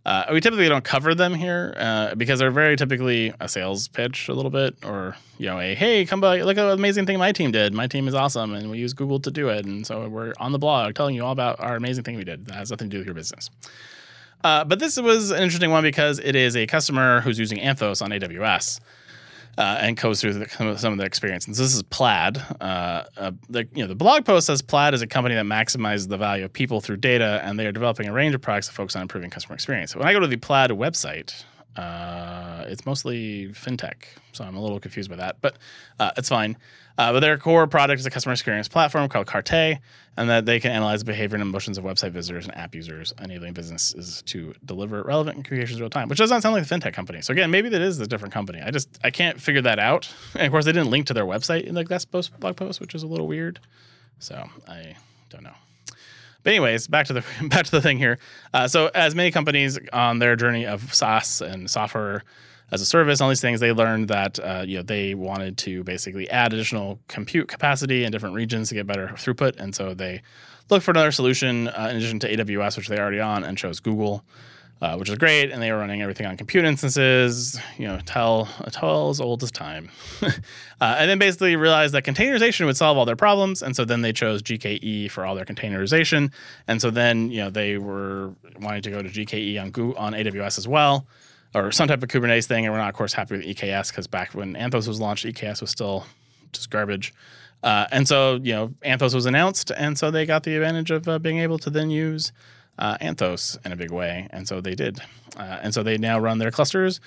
[0.09, 4.28] uh, we typically don't cover them here uh, because they're very typically a sales pitch,
[4.28, 7.18] a little bit, or you know, a hey, come by, look at the amazing thing
[7.18, 7.74] my team did.
[7.74, 10.52] My team is awesome, and we use Google to do it, and so we're on
[10.52, 12.46] the blog telling you all about our amazing thing we did.
[12.46, 13.50] That has nothing to do with your business.
[14.44, 18.03] Uh, but this was an interesting one because it is a customer who's using Anthos
[18.03, 18.81] on AWS
[19.59, 21.46] uh, and goes through the, some of the experience.
[21.46, 22.40] And so this is Plaid.
[22.61, 26.09] Uh, uh, the, you know, the blog post says Plaid is a company that maximizes
[26.09, 28.74] the value of people through data, and they are developing a range of products that
[28.74, 29.96] focus on improving customer experience.
[29.96, 31.44] When I go to the Plaid website,
[31.77, 35.57] uh, it's mostly fintech, so I'm a little confused by that, but
[35.98, 36.57] uh, it's fine.
[36.98, 39.78] Uh, but their core product is a customer experience platform called KARTE,
[40.16, 43.14] and that they can analyze the behavior and emotions of website visitors and app users,
[43.22, 46.08] enabling businesses to deliver relevant communications real time.
[46.08, 47.22] Which does not sound like a fintech company.
[47.22, 48.61] So again, maybe that is a different company.
[48.61, 50.12] I just I can't figure that out.
[50.34, 52.80] And of course, they didn't link to their website in the guest post blog post,
[52.80, 53.61] which is a little weird.
[54.18, 54.96] So I
[55.30, 55.54] don't know.
[56.42, 58.18] But anyways, back to the back to the thing here.
[58.52, 62.24] Uh, so as many companies on their journey of SaaS and software
[62.70, 65.83] as a service, all these things, they learned that uh, you know they wanted to
[65.85, 70.22] basically add additional compute capacity in different regions to get better throughput, and so they
[70.68, 73.81] looked for another solution uh, in addition to AWS, which they're already on, and chose
[73.81, 74.24] Google.
[74.81, 77.59] Uh, which is great, and they were running everything on compute instances.
[77.78, 79.90] You know, tell tell as old as time,
[80.22, 80.31] uh,
[80.81, 84.12] and then basically realized that containerization would solve all their problems, and so then they
[84.12, 86.31] chose GKE for all their containerization,
[86.68, 90.12] and so then you know they were wanting to go to GKE on Google, on
[90.12, 91.09] AWS as well,
[91.54, 94.06] or some type of Kubernetes thing, and we're not of course happy with EKS because
[94.06, 96.06] back when Anthos was launched, EKS was still
[96.52, 97.12] just garbage.
[97.62, 101.08] Uh, and so, you know, Anthos was announced, and so they got the advantage of
[101.08, 102.32] uh, being able to then use
[102.78, 105.00] uh, Anthos in a big way, and so they did.
[105.37, 107.00] Uh, and so they now run their clusters.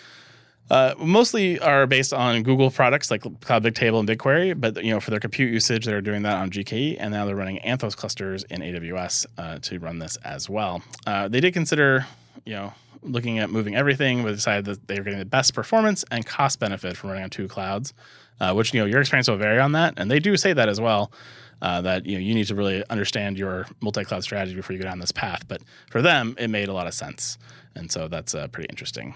[0.70, 5.00] Uh, mostly are based on Google products like Cloud Bigtable and BigQuery, but you know
[5.00, 8.44] for their compute usage, they're doing that on GKE, and now they're running Anthos clusters
[8.46, 10.82] in AWS uh, to run this as well.
[11.06, 12.06] They did consider,
[12.46, 12.74] you know,
[13.04, 16.60] looking at moving everything, but decided that they were getting the best performance and cost
[16.60, 17.94] benefit from running on two clouds,
[18.40, 20.70] uh, which you know your experience will vary on that, and they do say that
[20.70, 21.12] as well.
[21.62, 24.88] Uh, that you know you need to really understand your multi-cloud strategy before you go
[24.88, 25.48] down this path.
[25.48, 25.62] But
[25.92, 27.38] for them, it made a lot of sense,
[27.76, 29.14] and so that's uh, pretty interesting.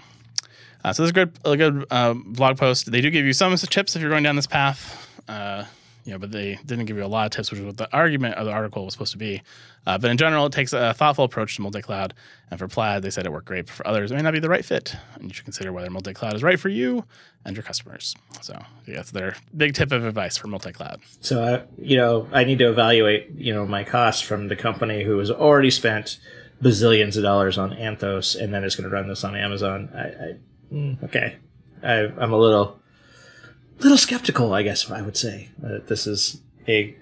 [0.84, 2.92] Uh, so this is a good, a good uh, blog post.
[2.92, 5.20] They do give you some tips if you're going down this path.
[6.06, 7.76] Uh, you know, but they didn't give you a lot of tips, which is what
[7.76, 9.42] the argument of the article was supposed to be.
[9.86, 12.14] Uh, but in general, it takes a thoughtful approach to multi-cloud.
[12.50, 13.66] And for Plaid, they said it worked great.
[13.66, 15.90] But for others, it may not be the right fit, and you should consider whether
[15.90, 17.04] multi-cloud is right for you
[17.44, 18.14] and your customers.
[18.40, 18.54] So
[18.86, 21.00] yeah, that's their big tip of advice for multi-cloud.
[21.20, 25.04] So, I, you know, I need to evaluate, you know, my costs from the company
[25.04, 26.18] who has already spent
[26.62, 29.90] bazillions of dollars on Anthos and then is going to run this on Amazon.
[29.94, 30.36] I, I
[30.72, 31.36] mm, okay,
[31.82, 32.80] I, I'm a little,
[33.80, 34.52] little skeptical.
[34.54, 36.96] I guess I would say that this is a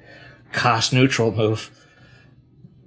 [0.53, 1.71] cost neutral move.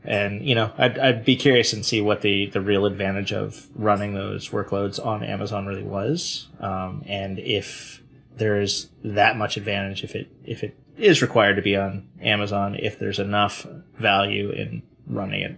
[0.04, 3.68] And you know, I'd, I'd be curious and see what the, the real advantage of
[3.76, 8.02] running those workloads on Amazon really was, um, and if
[8.38, 12.98] there's that much advantage if it if it is required to be on Amazon, if
[12.98, 13.68] there's enough
[13.98, 15.58] value in running it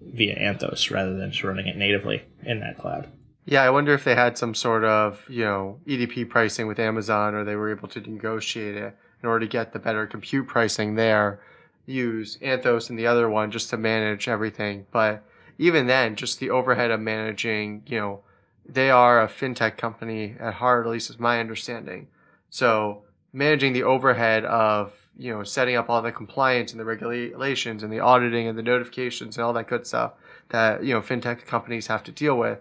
[0.00, 3.08] via Anthos rather than just running it natively in that cloud.
[3.48, 7.32] Yeah, I wonder if they had some sort of, you know, EDP pricing with Amazon
[7.32, 10.96] or they were able to negotiate it in order to get the better compute pricing
[10.96, 11.40] there.
[11.86, 14.86] Use Anthos and the other one just to manage everything.
[14.90, 15.22] But
[15.58, 18.20] even then, just the overhead of managing, you know,
[18.68, 22.08] they are a fintech company at heart, at least is my understanding.
[22.50, 27.84] So managing the overhead of, you know, setting up all the compliance and the regulations
[27.84, 30.14] and the auditing and the notifications and all that good stuff
[30.48, 32.58] that, you know, fintech companies have to deal with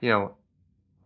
[0.00, 0.34] you know,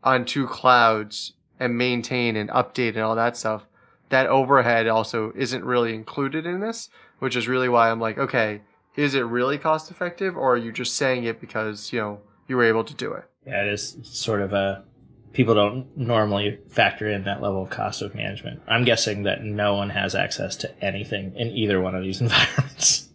[0.02, 3.66] on two clouds and maintain and update and all that stuff,
[4.08, 6.88] that overhead also isn't really included in this,
[7.18, 8.62] which is really why I'm like, okay,
[8.96, 12.56] is it really cost effective or are you just saying it because, you know, you
[12.56, 13.24] were able to do it?
[13.46, 14.84] Yeah, it is sort of a
[15.32, 18.60] people don't normally factor in that level of cost of management.
[18.68, 23.08] I'm guessing that no one has access to anything in either one of these environments.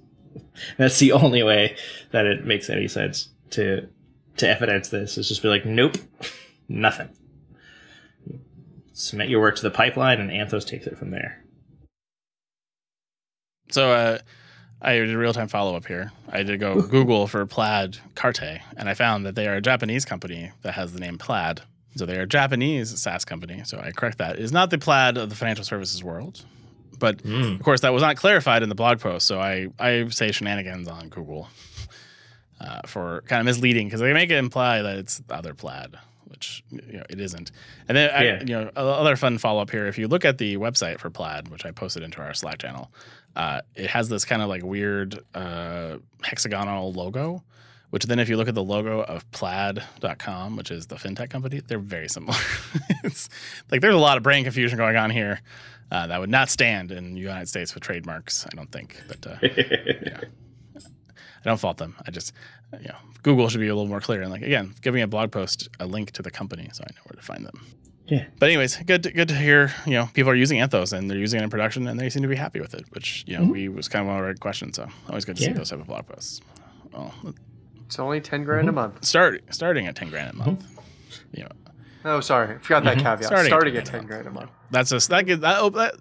[0.78, 1.76] That's the only way
[2.12, 3.88] that it makes any sense to
[4.38, 5.96] to evidence this is just be like, nope,
[6.70, 7.10] nothing.
[8.94, 11.44] Submit your work to the pipeline, and Anthos takes it from there.
[13.70, 14.18] So uh,
[14.82, 16.12] I did a real time follow up here.
[16.30, 20.06] I did go Google for Plaid KARTE, and I found that they are a Japanese
[20.06, 21.62] company that has the name Plaid.
[21.96, 23.62] So they are a Japanese SaaS company.
[23.66, 24.38] So I correct that.
[24.38, 26.46] It is not the Plaid of the financial services world.
[27.00, 27.56] But Mm.
[27.60, 29.28] of course, that was not clarified in the blog post.
[29.28, 31.48] So I, I say shenanigans on Google
[32.60, 35.96] uh, for kind of misleading because they make it imply that it's the other plaid,
[36.26, 37.52] which you know, it isn't.
[37.88, 39.88] And then, I, you know, other fun follow up here.
[39.88, 42.92] If you look at the website for plaid, which I posted into our Slack channel,
[43.36, 47.44] uh, it has this kind of like weird uh, hexagonal logo.
[47.90, 51.62] Which then, if you look at the logo of plaid.com, which is the fintech company,
[51.66, 52.38] they're very similar.
[53.06, 53.30] it's
[53.72, 55.40] like there's a lot of brain confusion going on here
[55.92, 59.02] uh, that would not stand in the United States with trademarks, I don't think.
[59.08, 59.38] But uh,
[61.44, 61.96] I don't fault them.
[62.06, 62.34] I just,
[62.82, 65.32] you know, Google should be a little more clear and like again, giving a blog
[65.32, 67.66] post a link to the company so I know where to find them.
[68.08, 68.26] Yeah.
[68.40, 69.74] But anyways, good to, good to hear.
[69.86, 72.22] You know, people are using Anthos and they're using it in production and they seem
[72.24, 73.52] to be happy with it, which you know mm-hmm.
[73.52, 74.78] we was kind of one of our questions.
[74.78, 76.42] So always good to see those type of blog posts.
[76.94, 77.14] Well,
[77.86, 78.76] It's only 10 grand a mm-hmm.
[78.76, 79.06] month.
[79.06, 80.64] start starting at ten grand a month.
[80.64, 81.38] Mm-hmm.
[81.38, 81.50] You know,
[82.06, 82.56] Oh, sorry.
[82.56, 83.02] I forgot that Mhm.
[83.02, 83.26] caveat.
[83.26, 84.52] Starting Starting, at at 10 10 grand a month.
[84.72, 85.96] that's just that gets that, oh, that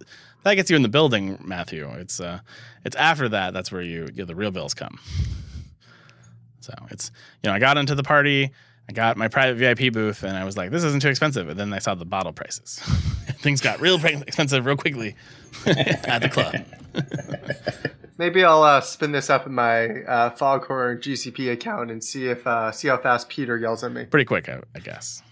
[0.46, 1.88] that gets you in the building, Matthew.
[1.94, 2.40] It's uh,
[2.84, 5.00] it's after that that's where you, you the real bills come.
[6.60, 7.10] So it's
[7.42, 8.52] you know I got into the party,
[8.88, 11.48] I got my private VIP booth, and I was like, this isn't too expensive.
[11.48, 12.78] And then I saw the bottle prices.
[13.38, 15.16] Things got real expensive real quickly
[15.66, 16.54] at the club.
[18.18, 22.46] Maybe I'll uh, spin this up in my uh, Foghorn GCP account and see if
[22.46, 24.04] uh, see how fast Peter yells at me.
[24.04, 25.22] Pretty quick, I, I guess.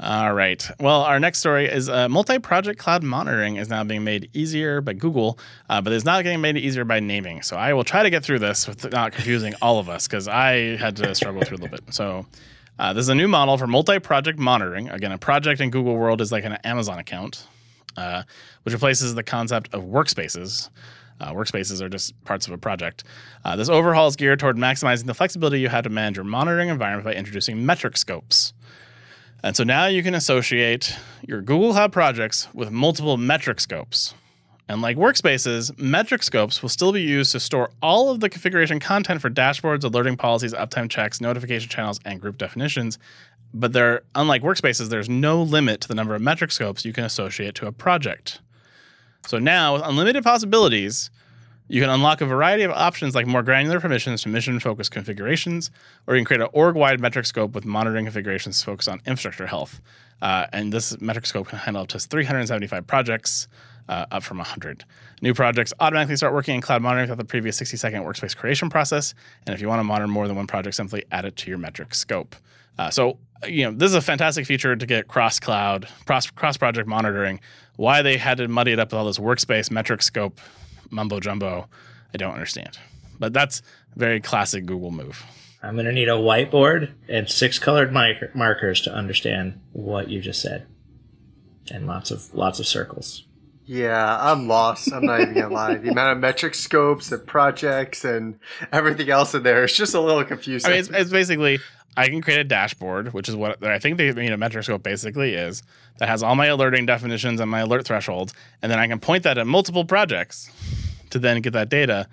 [0.00, 0.68] All right.
[0.80, 4.92] Well, our next story is uh, multi-project cloud monitoring is now being made easier by
[4.94, 5.38] Google,
[5.70, 7.42] uh, but it's not getting made easier by naming.
[7.42, 10.26] So I will try to get through this with not confusing all of us because
[10.26, 11.94] I had to struggle through a little bit.
[11.94, 12.26] So
[12.76, 14.88] uh, this is a new model for multi-project monitoring.
[14.88, 17.46] Again, a project in Google World is like an Amazon account,
[17.96, 18.24] uh,
[18.64, 20.70] which replaces the concept of workspaces.
[21.20, 23.04] Uh, workspaces are just parts of a project.
[23.44, 26.68] Uh, this overhaul is geared toward maximizing the flexibility you have to manage your monitoring
[26.68, 28.52] environment by introducing metric scopes.
[29.44, 30.96] And so now you can associate
[31.28, 34.14] your Google Cloud projects with multiple metric scopes.
[34.70, 38.80] And like workspaces, metric scopes will still be used to store all of the configuration
[38.80, 42.98] content for dashboards, alerting policies, uptime checks, notification channels, and group definitions.
[43.52, 47.04] But there, unlike workspaces, there's no limit to the number of metric scopes you can
[47.04, 48.40] associate to a project.
[49.26, 51.10] So now, with unlimited possibilities,
[51.68, 55.70] you can unlock a variety of options like more granular permissions to mission focused configurations,
[56.06, 59.46] or you can create an org wide metric scope with monitoring configurations focused on infrastructure
[59.46, 59.80] health.
[60.20, 63.48] Uh, and this metric scope can handle up to 375 projects,
[63.88, 64.84] uh, up from 100.
[65.22, 68.68] New projects automatically start working in cloud monitoring without the previous 60 second workspace creation
[68.68, 69.14] process.
[69.46, 71.58] And if you want to monitor more than one project, simply add it to your
[71.58, 72.36] metric scope.
[72.78, 76.88] Uh, so, you know, this is a fantastic feature to get cross cloud, cross project
[76.88, 77.40] monitoring.
[77.76, 80.40] Why they had to muddy it up with all this workspace metric scope
[80.94, 81.68] mumbo jumbo,
[82.12, 82.78] I don't understand.
[83.18, 83.60] But that's
[83.94, 85.24] a very classic Google move.
[85.62, 90.20] I'm going to need a whiteboard and six colored marker- markers to understand what you
[90.20, 90.66] just said,
[91.70, 93.24] and lots of lots of circles.
[93.66, 94.92] Yeah, I'm lost.
[94.92, 95.76] I'm not even gonna lie.
[95.76, 98.38] The amount of metric scopes and projects and
[98.72, 100.68] everything else in there is just a little confusing.
[100.68, 101.60] I mean, it's, it's basically
[101.96, 104.82] I can create a dashboard, which is what I think they mean a metric scope
[104.82, 105.62] basically is
[105.98, 109.22] that has all my alerting definitions and my alert thresholds, and then I can point
[109.22, 110.50] that at multiple projects
[111.14, 112.06] to then get that data.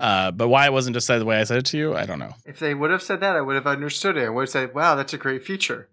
[0.00, 2.04] Uh, but why it wasn't just said the way I said it to you, I
[2.06, 2.34] don't know.
[2.44, 4.26] if they would have said that, I would have understood it.
[4.26, 5.88] I would have said, "Wow, that's a great feature,"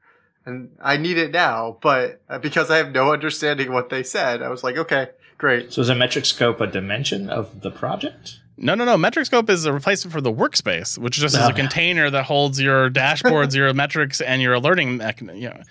[0.45, 1.77] and I need it now.
[1.81, 5.07] But uh, because I have no understanding of what they said, I was like, "Okay,
[5.39, 8.39] great." So is a metric scope a dimension of the project?
[8.57, 8.95] No, no, no.
[8.95, 11.49] Metric scope is a replacement for the workspace, which just is Oh.
[11.49, 14.97] a container that holds your dashboards, your metrics, and your alerting.
[14.97, 15.41] Mechanism.
[15.41, 15.61] you know,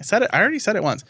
[0.00, 0.30] I said it.
[0.32, 1.04] I already said it once.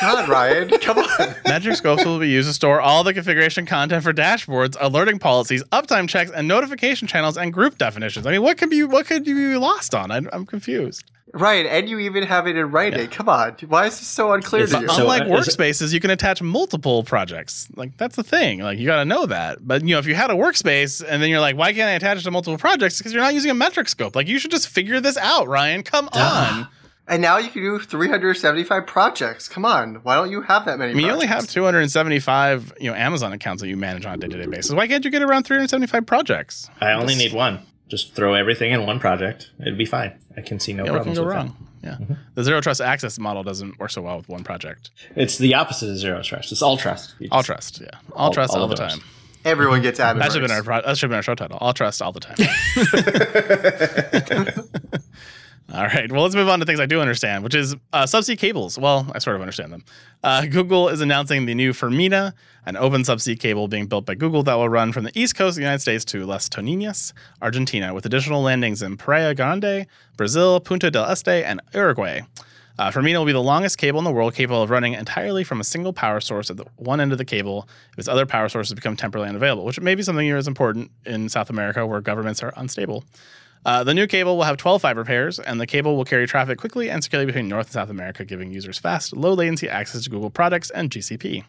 [0.00, 1.34] God, Ryan, come on.
[1.46, 5.62] Metric scopes will be used to store all the configuration content for dashboards, alerting policies,
[5.72, 8.26] uptime checks, and notification channels and group definitions.
[8.26, 10.10] I mean, what could be what could you be lost on?
[10.10, 11.04] I, I'm confused.
[11.32, 13.08] Ryan, and you even have it in writing.
[13.08, 13.56] Come on.
[13.66, 14.88] Why is this so unclear It's- to you?
[14.88, 17.68] So, Unlike uh, is it- workspaces, you can attach multiple projects.
[17.76, 18.60] Like that's the thing.
[18.60, 19.66] Like you got to know that.
[19.66, 21.92] But you know, if you had a workspace and then you're like, why can't I
[21.92, 22.98] attach to multiple projects?
[22.98, 24.14] Because you're not using a metric scope.
[24.16, 25.82] Like you should just figure this out, Ryan.
[25.84, 26.66] Come on.
[27.06, 29.48] And now you can do 375 projects.
[29.48, 29.96] Come on.
[29.96, 33.32] Why don't you have that many I mean, you only have 275, you know, Amazon
[33.32, 34.72] accounts that you manage on a day-to-day basis.
[34.72, 36.70] Why can't you get around 375 projects?
[36.80, 37.60] I only need one.
[37.88, 39.50] Just throw everything in one project.
[39.60, 40.18] It'd be fine.
[40.36, 41.56] I can see no Yeah, what can problems go with wrong?
[41.82, 42.16] Yeah.
[42.34, 44.90] The zero trust access model doesn't work so well with one project.
[45.14, 46.50] It's the opposite of zero trust.
[46.50, 47.14] It's all trust.
[47.18, 47.88] You All trust, yeah.
[48.12, 49.00] All, All- trust all, all the time.
[49.44, 51.58] Everyone gets admin That should have been our that should have been our show title.
[51.60, 52.36] All trust all the time.
[55.72, 56.10] all right.
[56.12, 58.78] Well, let's move on to things I do understand, which is uh, subsea cables.
[58.78, 59.84] Well, I sort of understand them.
[60.22, 62.34] Uh, Google is announcing the new Firmina,
[62.66, 65.52] an open subsea cable being built by Google that will run from the east coast
[65.52, 69.86] of the United States to Las Toninas, Argentina, with additional landings in Praia Grande,
[70.16, 72.20] Brazil, Punta del Este, and Uruguay.
[72.76, 75.60] Uh, Firmina will be the longest cable in the world capable of running entirely from
[75.60, 78.48] a single power source at the one end of the cable if its other power
[78.48, 82.00] sources become temporarily unavailable, which may be something that is important in South America where
[82.00, 83.04] governments are unstable.
[83.64, 86.58] Uh, the new cable will have 12 fiber pairs, and the cable will carry traffic
[86.58, 90.10] quickly and securely between North and South America, giving users fast, low latency access to
[90.10, 91.44] Google products and GCP.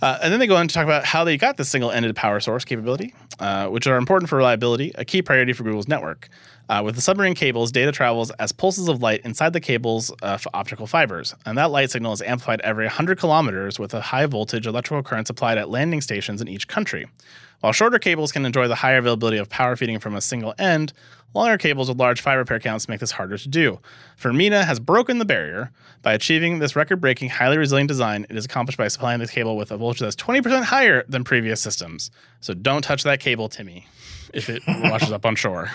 [0.00, 2.40] Uh, and then they go on to talk about how they got the single-ended power
[2.40, 6.28] source capability, uh, which are important for reliability, a key priority for Google's network.
[6.68, 10.38] Uh, with the submarine cables, data travels as pulses of light inside the cable's uh,
[10.54, 14.66] optical fibers, and that light signal is amplified every 100 kilometers with a high voltage
[14.66, 17.06] electrical current supplied at landing stations in each country.
[17.62, 20.92] While shorter cables can enjoy the higher availability of power feeding from a single end,
[21.32, 23.78] longer cables with large fiber pair counts make this harder to do.
[24.20, 25.70] Firmina has broken the barrier.
[26.02, 29.56] By achieving this record breaking, highly resilient design, it is accomplished by supplying this cable
[29.56, 32.10] with a voltage that's 20% higher than previous systems.
[32.40, 33.86] So don't touch that cable, Timmy,
[34.34, 35.70] if it washes up on shore.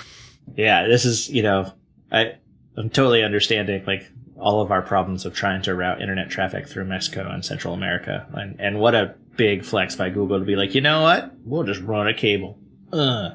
[0.57, 1.71] Yeah, this is you know,
[2.11, 2.33] I
[2.75, 6.85] I'm totally understanding like all of our problems of trying to route internet traffic through
[6.85, 10.75] Mexico and Central America, and and what a big flex by Google to be like,
[10.75, 12.59] you know what, we'll just run a cable.
[12.91, 13.31] Uh.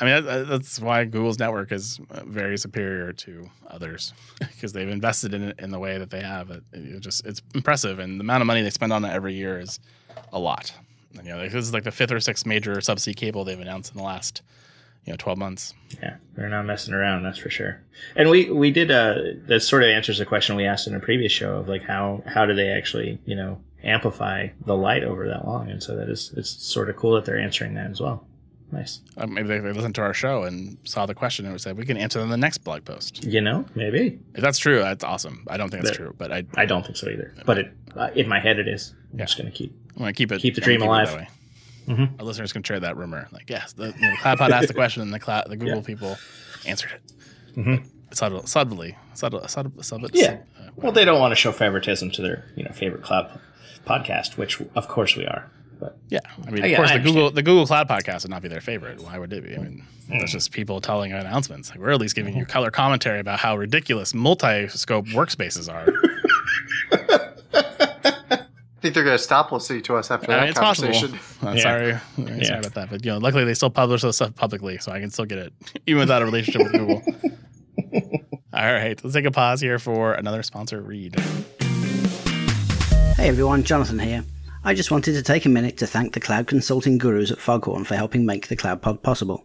[0.00, 4.88] I mean, that, that's why Google's network is uh, very superior to others because they've
[4.88, 6.50] invested in it in the way that they have.
[6.50, 9.34] It, it just it's impressive, and the amount of money they spend on it every
[9.34, 9.78] year is
[10.32, 10.72] a lot.
[11.14, 13.92] And, you know, this is like the fifth or sixth major subsea cable they've announced
[13.92, 14.42] in the last
[15.04, 15.74] you know 12 months.
[16.02, 17.82] Yeah, they're not messing around, that's for sure.
[18.16, 19.14] And we we did uh
[19.46, 22.22] that sort of answers the question we asked in a previous show of like how
[22.26, 25.70] how do they actually you know amplify the light over that long?
[25.70, 28.26] And so that is it's sort of cool that they're answering that as well.
[28.70, 29.00] Nice.
[29.18, 31.84] Uh, maybe they, they listened to our show and saw the question and said we
[31.84, 33.22] can answer them in the next blog post.
[33.22, 35.44] You know, maybe If that's true, that's awesome.
[35.50, 37.72] I don't think that's That- true, but I, I don't think so either, but it
[37.94, 38.94] uh, in my head it is.
[39.12, 39.24] I'm Yeah.
[39.26, 39.74] just gonna keep.
[39.98, 41.26] I want to keep it Keep the dream keep alive.
[41.86, 42.18] Mhm.
[42.20, 43.28] Our listeners can share that rumor.
[43.32, 45.82] Like, yes, the, you know, CloudPod asked the question, and the cloud, the Google Yeah.
[45.82, 46.16] people
[46.64, 47.56] answered it.
[47.56, 47.84] Mhm.
[48.14, 50.38] Subtle, subtly, subtle, subtle, subtle, Yeah.
[50.58, 53.38] uh, Well, they don't want to show favoritism to their you know favorite cloud
[53.86, 55.50] podcast, which of course we are.
[55.80, 56.20] But yeah.
[56.46, 58.48] I mean, of yeah, course, I the Google, the Google Cloud podcast would not be
[58.48, 59.00] their favorite.
[59.02, 59.54] Why would it be?
[59.54, 60.18] I mean, Mm.
[60.18, 61.70] that's just people telling announcements.
[61.70, 65.86] Like, we're at least giving you color commentary about how ridiculous multi-scope workspaces are.
[66.92, 68.44] I
[68.82, 70.92] think they're going to stop listening to us after I that mean, it's possible.
[70.92, 71.18] conversation.
[71.48, 71.62] I'm Yeah.
[71.62, 72.44] sorry, I'm Yeah.
[72.44, 72.90] sorry about that.
[72.90, 75.38] But you know, luckily they still publish this stuff publicly, so I can still get
[75.38, 75.52] it
[75.86, 77.02] even without a relationship with Google.
[78.52, 81.14] All right, let's take a pause here for another sponsor read.
[83.16, 84.24] Hey everyone, Jonathan here.
[84.64, 87.84] I just wanted to take a minute to thank the cloud consulting gurus at Foghorn
[87.84, 89.44] for helping make the Cloud Pod possible.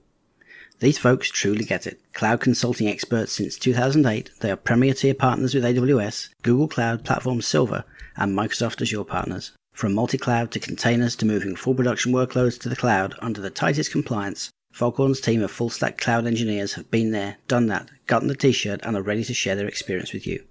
[0.80, 2.00] These folks truly get it.
[2.14, 7.42] Cloud consulting experts since 2008, they are premier tier partners with AWS, Google Cloud Platform
[7.42, 7.84] Silver,
[8.16, 9.52] and Microsoft Azure partners.
[9.74, 13.92] From multi-cloud to containers to moving full production workloads to the cloud under the tightest
[13.92, 18.36] compliance, Foghorn's team of full stack cloud engineers have been there, done that, gotten the
[18.36, 20.44] t-shirt, and are ready to share their experience with you.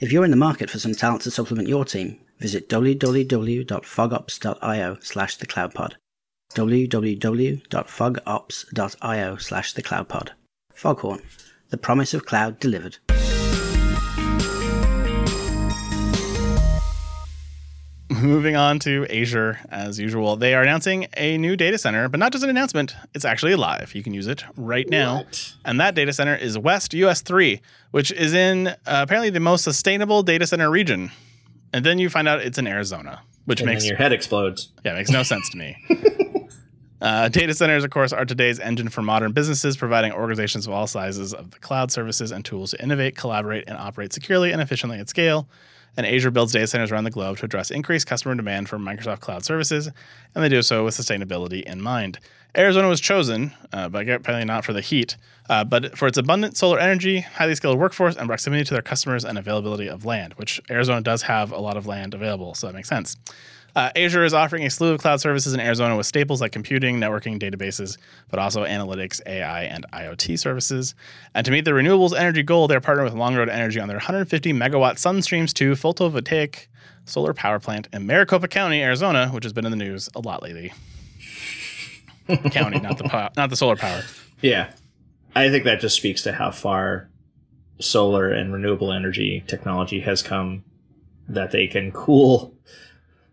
[0.00, 5.38] If you're in the market for some talent to supplement your team, visit www.fogops.io slash
[5.38, 5.94] thecloudpod.
[6.54, 10.28] www.fogops.io slash thecloudpod.
[10.72, 11.22] Foghorn,
[11.70, 12.98] the promise of cloud delivered.
[18.08, 22.32] Moving on to Azure, as usual, they are announcing a new data center, but not
[22.32, 23.94] just an announcement, it's actually live.
[23.94, 25.24] You can use it right now.
[25.64, 27.60] And that data center is West US 3,
[27.90, 31.10] which is in uh, apparently the most sustainable data center region.
[31.76, 34.72] And then you find out it's in Arizona, which and makes then your head explodes.
[34.82, 35.76] yeah, makes no sense to me.
[36.98, 40.86] Uh, data centers, of course, are today's engine for modern businesses, providing organizations of all
[40.86, 44.98] sizes of the cloud services and tools to innovate, collaborate, and operate securely and efficiently
[44.98, 45.46] at scale.
[45.98, 49.20] And Azure builds data centers around the globe to address increased customer demand for Microsoft
[49.20, 49.90] cloud services,
[50.34, 52.18] and they do so with sustainability in mind.
[52.56, 55.16] Arizona was chosen, uh, but apparently not for the heat,
[55.50, 59.24] uh, but for its abundant solar energy, highly skilled workforce, and proximity to their customers
[59.24, 62.72] and availability of land, which Arizona does have a lot of land available, so that
[62.72, 63.16] makes sense.
[63.76, 66.98] Uh, Azure is offering a slew of cloud services in Arizona with staples like computing,
[66.98, 67.98] networking, databases,
[68.30, 70.94] but also analytics, AI, and IoT services.
[71.34, 74.54] And to meet the renewables energy goal, they're partnered with Longroad Energy on their 150
[74.54, 76.68] megawatt SunStreams 2 photovoltaic
[77.04, 80.42] solar power plant in Maricopa County, Arizona, which has been in the news a lot
[80.42, 80.72] lately.
[82.50, 84.02] County, not the po- not the solar power.
[84.40, 84.72] Yeah.
[85.34, 87.10] I think that just speaks to how far
[87.78, 90.64] solar and renewable energy technology has come
[91.28, 92.54] that they can cool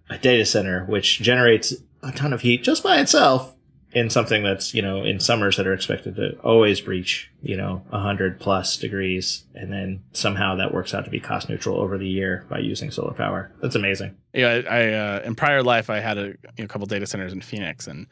[0.10, 3.56] a data center which generates a ton of heat just by itself
[3.94, 7.84] in something that's, you know, in summers that are expected to always breach, you know,
[7.90, 12.08] 100 plus degrees and then somehow that works out to be cost neutral over the
[12.08, 13.52] year by using solar power.
[13.62, 14.18] That's amazing.
[14.34, 17.34] Yeah, I, I uh, in prior life I had a you know, couple data centers
[17.34, 18.08] in Phoenix, and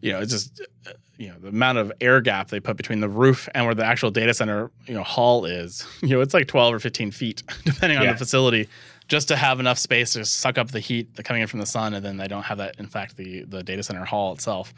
[0.00, 3.00] you know it's just uh, you know the amount of air gap they put between
[3.00, 5.86] the roof and where the actual data center you know hall is.
[6.02, 8.12] You know it's like twelve or fifteen feet depending on Yeah.
[8.12, 8.68] the facility,
[9.08, 11.66] just to have enough space to suck up the heat that coming in from the
[11.66, 12.76] sun, and then they don't have that.
[12.78, 14.74] In fact, the the data center hall itself.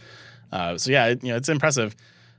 [0.52, 1.94] Uh, so yeah, it, you know it's impressive.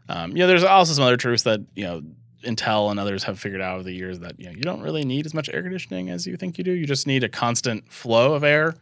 [0.08, 2.02] Um, you know, there's also some other truths that you know
[2.44, 5.04] Intel and others have figured out over the years that you know you don't really
[5.04, 6.72] need as much air conditioning as you think you do.
[6.72, 8.76] You just need a constant flow of air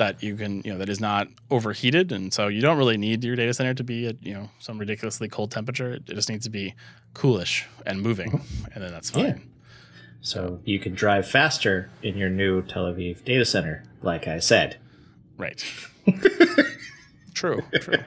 [0.00, 3.22] that you can you know that is not overheated, and so you don't really need
[3.22, 5.92] your data center to be at you know some ridiculously cold temperature.
[5.92, 6.74] It just needs to be
[7.12, 8.72] coolish and moving, mm-hmm.
[8.72, 9.24] and then that's fine.
[9.24, 9.36] Yeah.
[10.22, 14.78] So you can drive faster in your new Tel Aviv data center, like I said.
[15.36, 15.62] Right.
[17.34, 17.62] true.
[17.80, 17.98] True.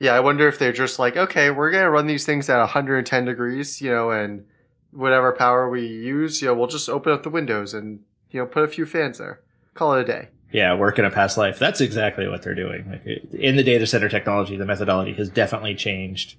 [0.00, 3.24] Yeah, I wonder if they're just like, okay, we're gonna run these things at 110
[3.24, 4.44] degrees, you know, and
[4.92, 8.00] whatever power we use, you know, we'll just open up the windows and
[8.30, 9.40] you know put a few fans there.
[9.72, 10.28] Call it a day.
[10.50, 11.58] Yeah, work in a past life.
[11.58, 12.88] That's exactly what they're doing.
[12.90, 16.36] Like in the data center technology, the methodology has definitely changed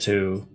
[0.00, 0.46] to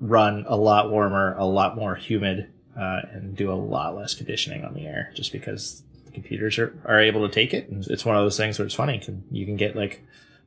[0.00, 4.64] run a lot warmer, a lot more humid, uh, and do a lot less conditioning
[4.64, 7.68] on the air, just because the computers are, are able to take it.
[7.68, 8.98] And it's one of those things where it's funny.
[8.98, 10.02] Can, you can get like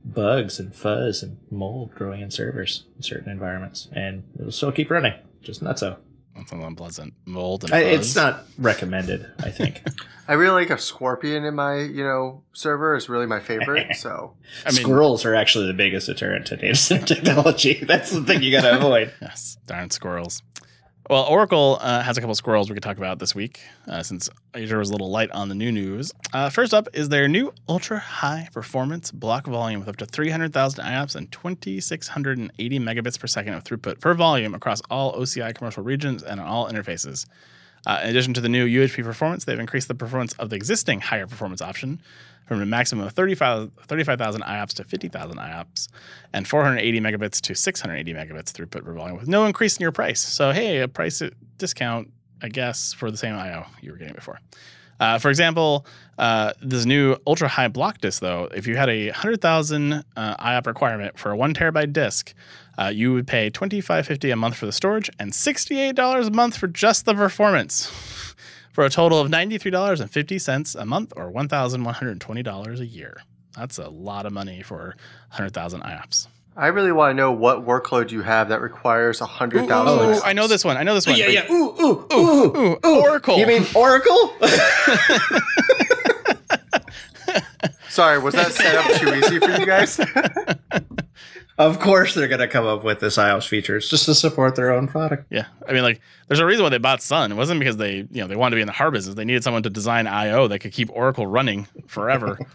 [0.05, 4.89] bugs and fuzz and mold growing in servers in certain environments, and it'll still keep
[4.89, 5.13] running.
[5.41, 5.97] Just not so.
[6.35, 9.29] That's an unpleasant mold and I, it's not recommended.
[9.39, 9.83] I think.
[10.27, 13.95] I really like a scorpion in my, you know, server is really my favorite.
[13.97, 14.33] So
[14.65, 17.83] I mean, Squirrels are actually the biggest deterrent to data center technology.
[17.85, 19.13] That's the thing you got to avoid.
[19.21, 20.41] Yes, darn squirrels.
[21.09, 24.03] Well, Oracle uh, has a couple of squirrels we could talk about this week, uh,
[24.03, 26.13] since Azure was a little light on the new news.
[26.31, 30.81] Uh, first up is their new ultra high performance block volume with up to 300,000
[30.81, 36.23] IOPS and 2,680 megabits per second of throughput per volume across all OCI commercial regions
[36.23, 37.25] and all interfaces.
[37.85, 41.01] Uh, in addition to the new UHP performance, they've increased the performance of the existing
[41.01, 42.01] higher performance option
[42.47, 45.87] from a maximum of 35 35,000 IOPS to 50,000 IOPS
[46.33, 50.21] and 480 megabits to 680 megabits throughput per volume with no increase in your price.
[50.21, 51.21] So, hey, a price
[51.57, 52.11] discount,
[52.41, 54.39] I guess, for the same IO you were getting before.
[54.99, 55.85] Uh, for example,
[56.17, 60.03] uh, this new ultra high block disk, though, if you had a 100,000 uh,
[60.37, 62.33] IOP requirement for a one terabyte disk,
[62.77, 66.67] uh, you would pay $25.50 a month for the storage and $68 a month for
[66.67, 67.87] just the performance,
[68.71, 73.21] for a total of $93.50 a month or $1,120 a year.
[73.55, 74.95] That's a lot of money for
[75.29, 76.27] 100,000 IOPS.
[76.55, 80.09] I really want to know what workload you have that requires Ooh, 100,000.
[80.15, 80.77] ooh, I know this one.
[80.77, 81.15] I know this one.
[81.17, 81.33] yeah, Wait.
[81.33, 81.51] yeah.
[81.51, 83.37] Ooh, ooh, ooh, Ooh, Oracle.
[83.37, 84.33] You mean Oracle?
[87.89, 89.99] Sorry, was that set up too easy for you guys?
[91.59, 94.87] of course, they're gonna come up with this iOS features just to support their own
[94.87, 95.25] product.
[95.29, 97.31] Yeah, I mean, like, there's a reason why they bought Sun.
[97.31, 99.15] It wasn't because they, you know, they wanted to be in the hard business.
[99.15, 102.39] They needed someone to design I/O that could keep Oracle running forever.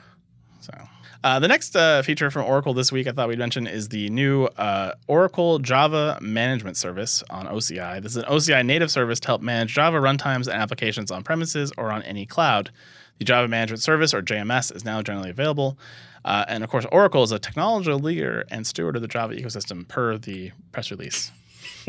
[1.24, 4.08] uh, the next uh, feature from Oracle this week, I thought we'd mention, is the
[4.10, 8.00] new uh, Oracle Java Management Service on OCI.
[8.02, 11.72] This is an OCI native service to help manage Java runtimes and applications on premises
[11.76, 12.70] or on any cloud.
[13.18, 15.76] The Java Management Service, or JMS, is now generally available.
[16.24, 19.86] Uh, and of course, Oracle is a technology leader and steward of the Java ecosystem
[19.88, 21.32] per the press release.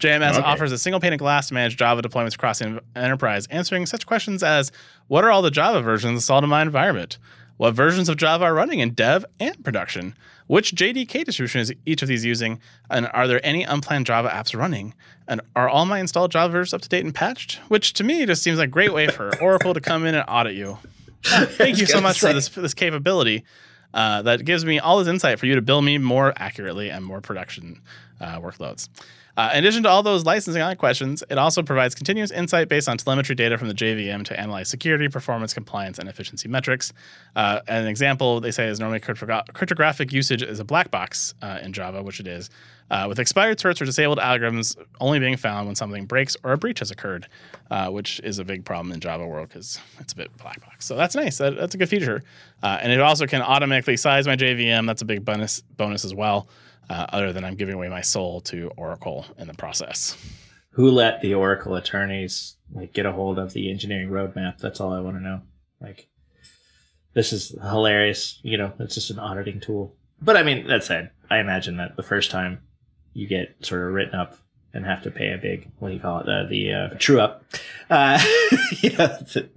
[0.00, 0.40] JMS Okay.
[0.42, 4.06] offers a single pane of glass to manage Java deployments across the enterprise, answering such
[4.06, 4.72] questions as
[5.08, 7.18] What are all the Java versions installed in my environment?
[7.56, 10.14] What versions of Java are running in dev and production?
[10.48, 12.60] Which JDK distribution is each of these using?
[12.90, 14.94] And are there any unplanned Java apps running?
[15.28, 17.60] And are all my installed Java versions up to date and patched?
[17.68, 20.24] Which to me just seems like a great way for Oracle to come in and
[20.28, 20.78] audit you.
[21.26, 22.32] Ah, Thank you so much for say.
[22.32, 23.44] this for this capability.
[23.94, 27.04] uh, that gives me all this insight for you to build me more accurately and
[27.04, 27.80] more production
[28.20, 28.88] uh, workloads.
[29.34, 32.98] Uh, in addition to all those licensing questions, it also provides continuous insight based on
[32.98, 36.92] telemetry data from the JVM to analyze security, performance, compliance, and efficiency metrics.
[37.34, 41.58] Uh, an example they say is normally cryptogra- cryptographic usage is a black box uh,
[41.62, 42.50] in Java, which it is,
[42.90, 46.58] uh, with expired certs or disabled algorithms only being found when something breaks or a
[46.58, 47.26] breach has occurred,
[47.70, 50.84] uh, which is a big problem in Java world because it's a bit black box.
[50.84, 51.38] So that's nice.
[51.38, 52.22] That, that's a good feature,
[52.62, 54.86] uh, and it also can automatically size my JVM.
[54.86, 56.48] That's a big bonus bonus as well
[56.88, 60.16] uh, other than I'm giving away my soul to Oracle in the process.
[60.72, 64.58] Who let the Oracle attorneys like get a hold of the engineering roadmap?
[64.58, 65.42] That's all I want to know.
[65.80, 66.08] Like,
[67.14, 68.40] this is hilarious.
[68.42, 69.94] You know, it's just an auditing tool.
[70.20, 72.60] But I mean, that said, I imagine that the first time
[73.12, 74.38] you get sort of written up
[74.74, 77.20] and have to pay a big what do you call it uh, the uh, true
[77.20, 77.44] up
[77.90, 78.18] uh,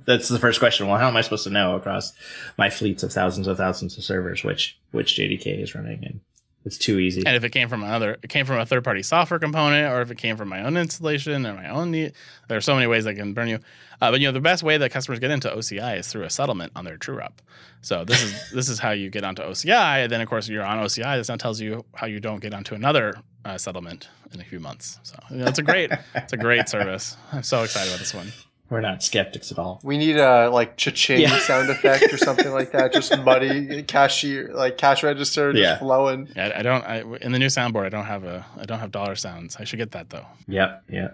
[0.06, 2.14] that's the first question well how am i supposed to know across
[2.58, 6.20] my fleets of thousands of thousands of servers which which jdk is running and
[6.66, 7.24] it's too easy.
[7.26, 10.02] And if it came from another, it came from a third party software component, or
[10.02, 12.14] if it came from my own installation or my own, need,
[12.48, 13.60] there are so many ways that can burn you.
[14.02, 16.30] Uh, but you know, the best way that customers get into OCI is through a
[16.30, 17.42] settlement on their true up.
[17.82, 20.04] So this is this is how you get onto OCI.
[20.04, 21.18] And then of course you're on OCI.
[21.18, 24.60] This now tells you how you don't get onto another uh, settlement in a few
[24.60, 25.00] months.
[25.04, 27.16] So you know, it's a great it's a great service.
[27.32, 28.32] I'm so excited about this one.
[28.70, 29.80] We're not skeptics at all.
[29.84, 31.38] We need a like cha-ching yeah.
[31.40, 32.94] sound effect or something like that.
[32.94, 35.78] Just muddy cashier, like cash register, just yeah.
[35.78, 36.30] flowing.
[36.36, 36.84] Yeah, I don't.
[36.84, 38.46] I, in the new soundboard, I don't have a.
[38.58, 39.56] I don't have dollar sounds.
[39.58, 40.26] I should get that though.
[40.48, 40.84] Yep.
[40.90, 41.10] Yeah.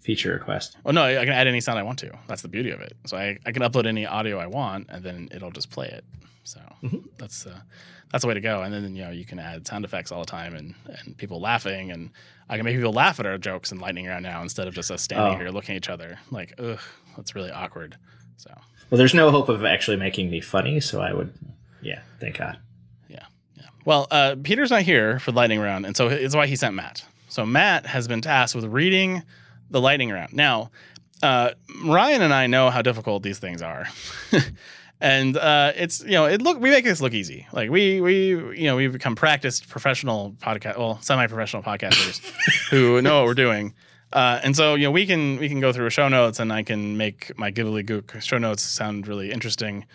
[0.00, 0.76] Feature request.
[0.84, 2.10] Oh no, I can add any sound I want to.
[2.26, 2.94] That's the beauty of it.
[3.06, 6.04] So I, I can upload any audio I want, and then it'll just play it.
[6.44, 6.98] So mm-hmm.
[7.18, 7.60] that's uh,
[8.10, 8.62] that's the way to go.
[8.62, 11.40] And then you know you can add sound effects all the time and and people
[11.40, 12.10] laughing, and
[12.48, 14.90] I can make people laugh at our jokes and lightning round now instead of just
[14.90, 15.38] us standing oh.
[15.38, 16.80] here looking at each other like, ugh,
[17.16, 17.96] that's really awkward.
[18.36, 18.50] So
[18.90, 21.32] well, there's no hope of actually making me funny, so I would,
[21.80, 22.58] yeah, thank God.
[23.08, 23.24] Yeah,
[23.56, 23.68] yeah.
[23.86, 26.74] Well, uh, Peter's not here for the lightning round, and so it's why he sent
[26.74, 27.04] Matt.
[27.28, 29.22] So Matt has been tasked with reading
[29.70, 30.34] the lightning round.
[30.34, 30.70] Now,
[31.22, 31.52] uh,
[31.86, 33.86] Ryan and I know how difficult these things are.
[35.02, 38.28] and uh, it's you know it look we make this look easy like we we
[38.56, 42.20] you know we've become practiced professional podcast well semi-professional podcasters
[42.70, 43.74] who know what we're doing
[44.12, 46.52] uh, and so you know we can we can go through a show notes and
[46.52, 49.86] I can make my Ghibli Gook show notes sound really interesting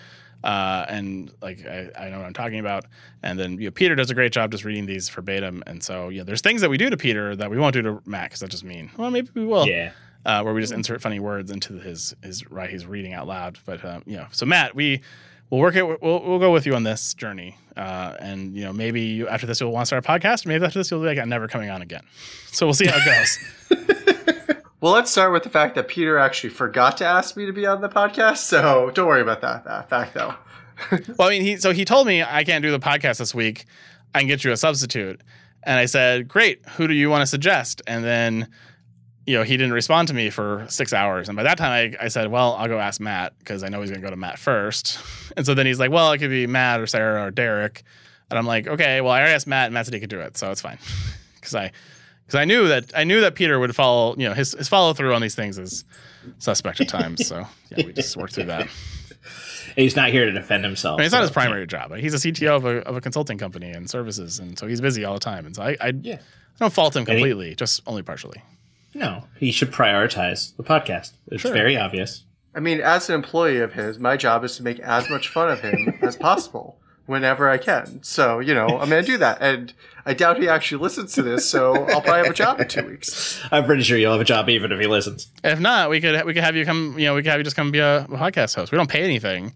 [0.43, 2.85] uh, and like I, I, know what I'm talking about.
[3.23, 5.63] And then you know, Peter does a great job just reading these verbatim.
[5.65, 7.81] And so you know, there's things that we do to Peter that we won't do
[7.81, 8.91] to Matt because that's just mean.
[8.97, 9.67] Well, maybe we will.
[9.67, 9.93] Yeah
[10.27, 13.57] uh, where we just insert funny words into his his right he's reading out loud.
[13.65, 15.01] But uh, you know, so Matt, we
[15.49, 15.83] we'll work it.
[15.83, 19.47] We'll, we'll go with you on this journey, uh, and you know, maybe you, after
[19.47, 20.45] this you'll want to start a podcast.
[20.45, 22.03] Maybe after this you'll be like, I'm never coming on again.
[22.51, 24.57] So we'll see how it goes.
[24.81, 27.65] well, let's start with the fact that Peter actually forgot to ask me to be
[27.65, 28.37] on the podcast.
[28.37, 30.35] So don't worry about that, that fact, though.
[31.17, 33.65] well, I mean, he so he told me I can't do the podcast this week.
[34.13, 35.21] I can get you a substitute.
[35.63, 37.81] And I said, Great, who do you want to suggest?
[37.87, 38.49] And then
[39.27, 41.27] you know, he didn't respond to me for six hours.
[41.27, 43.81] And by that time, I, I said, well, I'll go ask Matt because I know
[43.81, 44.99] he's going to go to Matt first.
[45.37, 47.83] And so then he's like, well, it could be Matt or Sarah or Derek.
[48.31, 50.19] And I'm like, okay, well, I already asked Matt, and Matt said he could do
[50.19, 50.79] it, so it's fine.
[51.35, 51.71] Because I,
[52.25, 54.15] because I knew that I knew that Peter would follow.
[54.17, 55.85] You know, his his follow through on these things is
[56.39, 57.25] suspect at times.
[57.25, 58.67] So yeah, we just worked through that.
[59.77, 60.95] He's not here to defend himself.
[60.95, 61.95] I mean, it's so, not his primary job.
[61.95, 65.05] He's a CTO of a, of a consulting company and services, and so he's busy
[65.05, 65.45] all the time.
[65.45, 66.15] And so I I, yeah.
[66.15, 66.19] I
[66.59, 68.41] don't fault him completely, he, just only partially.
[68.93, 71.11] No, he should prioritize the podcast.
[71.27, 71.53] It's sure.
[71.53, 72.23] very obvious.
[72.55, 75.49] I mean, as an employee of his, my job is to make as much fun
[75.51, 78.01] of him as possible whenever I can.
[78.03, 79.37] So, you know, I'm going to do that.
[79.41, 79.73] And
[80.05, 82.85] I doubt he actually listens to this, so I'll probably have a job in two
[82.87, 83.41] weeks.
[83.51, 85.27] I'm pretty sure you'll have a job even if he listens.
[85.43, 87.43] If not, we could we could have you come, you know, we could have you
[87.43, 88.71] just come be a, a podcast host.
[88.71, 89.53] We don't pay anything.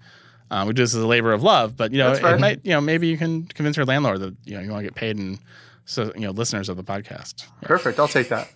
[0.50, 2.72] Um, we do this as a labor of love, but you know, it might, you
[2.72, 5.18] know, maybe you can convince your landlord that you know you want to get paid
[5.18, 5.40] and
[5.86, 7.46] so you know listeners of the podcast.
[7.62, 7.68] Yeah.
[7.68, 8.00] Perfect.
[8.00, 8.52] I'll take that.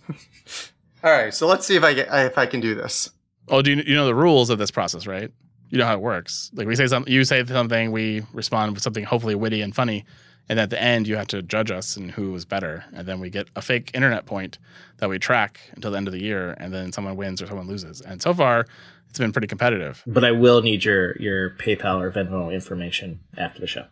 [1.04, 3.12] All right, so let's see if I get if I can do this.
[3.48, 5.32] Oh, do you, you know the rules of this process, right?
[5.70, 6.52] You know how it works.
[6.54, 10.06] Like we say something, you say something, we respond with something hopefully witty and funny,
[10.50, 13.20] and at the end you have to judge us and who was better, and then
[13.20, 14.58] we get a fake internet point
[14.98, 17.68] that we track until the end of the year, and then someone wins or someone
[17.68, 18.02] loses.
[18.02, 18.66] And so far,
[19.10, 20.04] it's been pretty competitive.
[20.08, 23.86] But I will need your your PayPal or Venmo information after the show.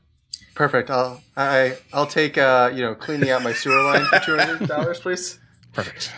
[0.56, 0.90] Perfect.
[0.90, 4.68] I'll I I'll take uh you know cleaning out my sewer line for two hundred
[4.68, 5.40] dollars, please.
[5.74, 6.14] Perfect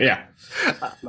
[0.00, 0.24] yeah.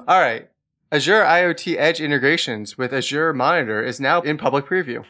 [0.08, 0.50] All right.
[0.92, 5.04] Azure IoT Edge integrations with Azure Monitor is now in public preview.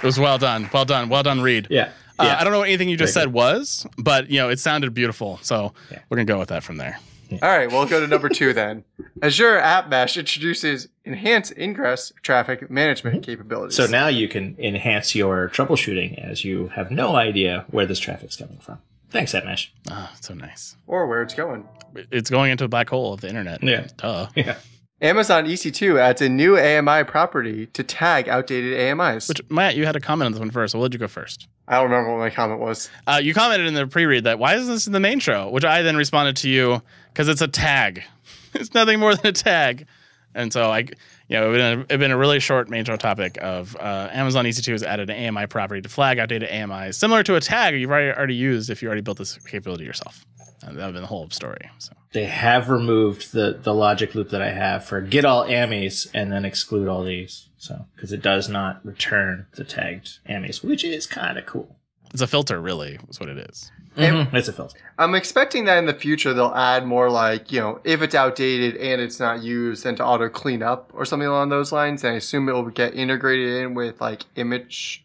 [0.00, 0.70] It was well done.
[0.72, 1.08] Well done.
[1.08, 1.66] Well done, Reed.
[1.70, 1.90] Yeah.
[2.20, 3.34] Uh, I don't know what anything you just Very said good.
[3.34, 5.40] was, but you know, it sounded beautiful.
[5.42, 5.98] So yeah.
[6.08, 7.00] we're gonna go with that from there.
[7.42, 8.84] All right, we'll go to number two then.
[9.22, 13.76] Azure App Mesh introduces enhanced ingress traffic management capabilities.
[13.76, 18.36] So now you can enhance your troubleshooting as you have no idea where this traffic's
[18.36, 18.78] coming from.
[19.10, 19.72] Thanks, App Mesh.
[19.90, 20.76] Ah, so nice.
[20.86, 21.66] or where it's going.
[22.10, 23.62] It's going into a black hole of the internet.
[23.62, 23.88] Yeah.
[23.96, 24.28] Duh.
[24.36, 24.56] Yeah.
[25.00, 29.28] Amazon EC2 adds a new AMI property to tag outdated AMIs.
[29.28, 30.72] Which Matt, you had a comment on this one first.
[30.72, 31.46] So we'll let you go first.
[31.68, 32.90] I don't remember what my comment was.
[33.06, 35.50] Uh, you commented in the pre-read that why isn't this in the main show?
[35.50, 36.82] Which I then responded to you
[37.12, 38.02] because it's a tag.
[38.54, 39.86] it's nothing more than a tag.
[40.34, 43.38] And so I, you know, it's been, a, been a really short main show topic
[43.40, 47.36] of uh, Amazon EC2 has added an AMI property to flag outdated AMIs, similar to
[47.36, 50.24] a tag you've already, already used if you already built this capability yourself.
[50.62, 51.70] And that would have been the whole story.
[51.78, 56.08] So They have removed the, the logic loop that I have for get all AMIs
[56.12, 57.48] and then exclude all these.
[57.58, 61.76] So, because it does not return the tagged AMIs, which is kind of cool.
[62.12, 63.70] it's a filter, really, is what it is.
[63.96, 64.78] Mhm, It's a filter.
[64.96, 68.76] I'm expecting that in the future they'll add more like, you know, if it's outdated
[68.76, 72.04] and it's not used, then to auto clean up or something along those lines.
[72.04, 75.04] And I assume it will get integrated in with like image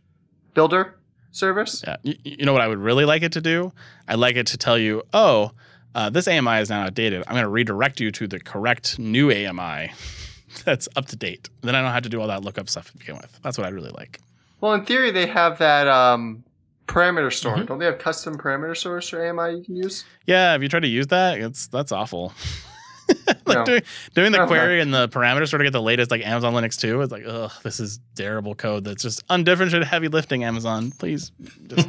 [0.54, 0.94] builder
[1.34, 1.84] service.
[1.86, 1.98] Yeah.
[2.04, 3.74] You, you know what I would really like it to do?
[4.08, 5.52] I'd like it to tell you, oh,
[5.96, 7.24] uh, this AMI is now outdated.
[7.28, 9.92] I'm going to redirect you to the correct new AMI
[10.66, 11.50] that's up to date.
[11.62, 13.38] Then I don't have to do all that lookup stuff to begin with.
[13.44, 14.20] That's what I'd really like.
[14.62, 16.44] Well, in theory, they have that um,
[16.88, 17.58] parameter store.
[17.58, 17.68] Mhm.
[17.68, 20.06] Don't they have custom parameter stores for AMI you can use?
[20.26, 22.34] Yeah, if you try to use that, it's that's awful.
[23.46, 23.66] like No.
[23.66, 23.82] doing,
[24.16, 24.48] doing the Okay.
[24.48, 27.02] query and the parameters sort of get the latest like Amazon Linux 2.
[27.02, 30.92] It's like, ugh, this is terrible code that's just undifferentiated heavy lifting, Amazon.
[30.92, 31.32] Please
[31.68, 31.88] just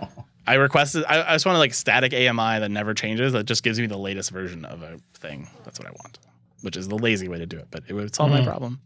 [0.46, 3.62] I requested I, I just want to like static AMI that never changes, that just
[3.62, 5.48] gives me the latest version of a thing.
[5.64, 6.18] That's what I want.
[6.62, 8.44] Which is the lazy way to do it, but it would solve my Mhm.
[8.46, 8.80] problem.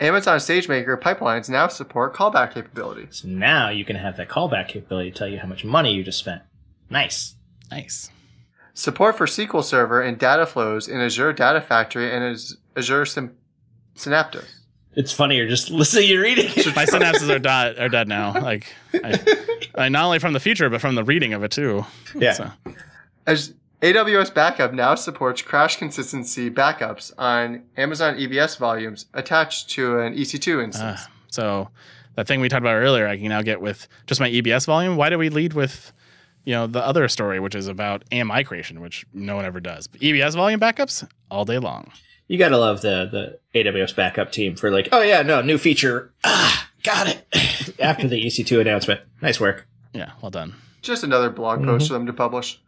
[0.00, 3.08] Amazon SageMaker pipelines now support callback capability.
[3.10, 6.04] So now you can have that callback capability to tell you how much money you
[6.04, 6.42] just spent.
[6.88, 7.34] Nice.
[7.70, 8.08] Nice.
[8.78, 12.38] Support for SQL Server and data flows in Azure Data Factory and
[12.76, 13.36] Azure Sym-
[13.96, 14.48] Synaptive.
[14.94, 16.46] It's funnier just listen to you reading.
[16.76, 18.40] My synapses are dead are dead now.
[18.40, 19.18] Like I,
[19.74, 21.86] I not only from the future, but from the reading of it too.
[22.14, 22.34] Yeah.
[22.34, 22.52] So,
[23.26, 23.52] As
[23.82, 30.62] AWS Backup now supports crash consistency backups on Amazon EBS volumes attached to an EC2
[30.62, 31.00] instance.
[31.00, 31.68] Uh, so
[32.14, 34.96] that thing we talked about earlier, I can now get with just my EBS volume.
[34.96, 35.92] Why do we lead with,
[36.44, 39.86] you know, the other story, which is about AMI creation, which no one ever does?
[39.86, 41.90] But EBS volume backups all day long.
[42.26, 46.12] You gotta love the the AWS backup team for like, oh yeah, no, new feature.
[46.24, 47.26] Ah, got it.
[47.80, 49.00] After the EC2 announcement.
[49.22, 49.66] Nice work.
[49.94, 50.54] Yeah, well done.
[50.82, 52.60] Just another blog post for them to publish.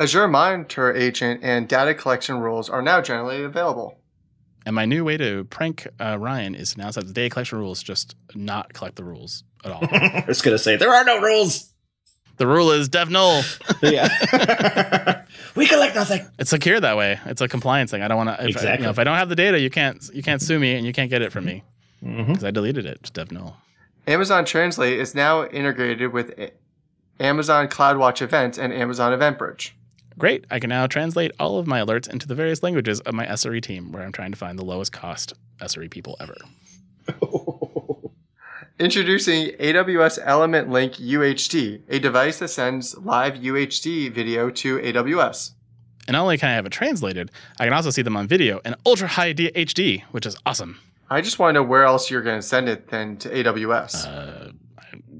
[0.00, 3.98] Azure Monitor Agent and data collection rules are now generally available.
[4.66, 7.58] And my new way to prank uh, Ryan is to announce that the data collection
[7.58, 9.82] rules just not collect the rules at all.
[9.92, 11.72] I was gonna say there are no rules.
[12.36, 13.42] The rule is dev null.
[13.82, 14.08] Yeah.
[15.56, 16.26] we collect nothing.
[16.38, 17.20] It's secure that way.
[17.26, 18.02] It's a compliance thing.
[18.02, 18.34] I don't want to.
[18.34, 18.84] If, I, you Exactly.
[18.84, 20.92] know, if I don't have the data, you can't you can't sue me and you
[20.92, 21.62] can't get it from me
[22.04, 22.32] Mm-hmm.
[22.32, 22.98] because I deleted it.
[23.00, 23.56] It's dev null.
[24.06, 26.52] Amazon Translate is now integrated with A-
[27.20, 29.70] Amazon CloudWatch Events and Amazon EventBridge.
[30.18, 30.44] Great.
[30.50, 33.62] I can now translate all of my alerts into the various languages of my SRE
[33.62, 36.36] team, where I'm trying to find the lowest cost SRE people ever.
[38.80, 45.52] Introducing AWS Elemental Link UHD, a device that sends live UHD video to AWS.
[46.08, 48.58] And not only can I have it translated, I can also see them on video
[48.64, 50.80] in ultra high HD, which is awesome.
[51.08, 54.06] I just want to know where else you're going to send it than to AWS.
[54.06, 54.50] Uh,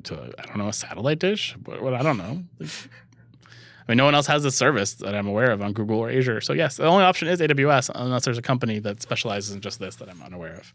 [0.03, 1.57] to a, I don't know a satellite dish.
[1.65, 2.43] What, what I don't know.
[2.61, 6.11] I mean, no one else has this service that I'm aware of on Google or
[6.11, 6.41] Azure.
[6.41, 9.79] So yes, the only option is AWS, unless there's a company that specializes in just
[9.79, 10.75] this that I'm unaware of.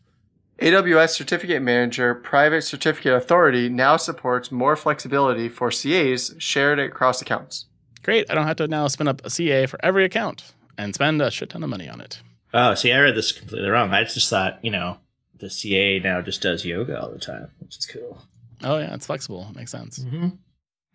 [0.62, 7.66] AWS Certificate Manager Private Certificate Authority now supports more flexibility for CAs shared across accounts.
[8.03, 8.30] Great.
[8.30, 11.32] I don't have to now spin up a CA for every account and spend a
[11.32, 12.22] shit ton of money on it.
[12.53, 13.91] Oh, see, I read this completely wrong.
[13.91, 14.97] I just thought, you know,
[15.38, 18.22] the CA now just does yoga all the time, which is cool.
[18.64, 19.47] Oh yeah, it's flexible.
[19.49, 19.99] It makes sense.
[19.99, 20.30] Mm-hmm.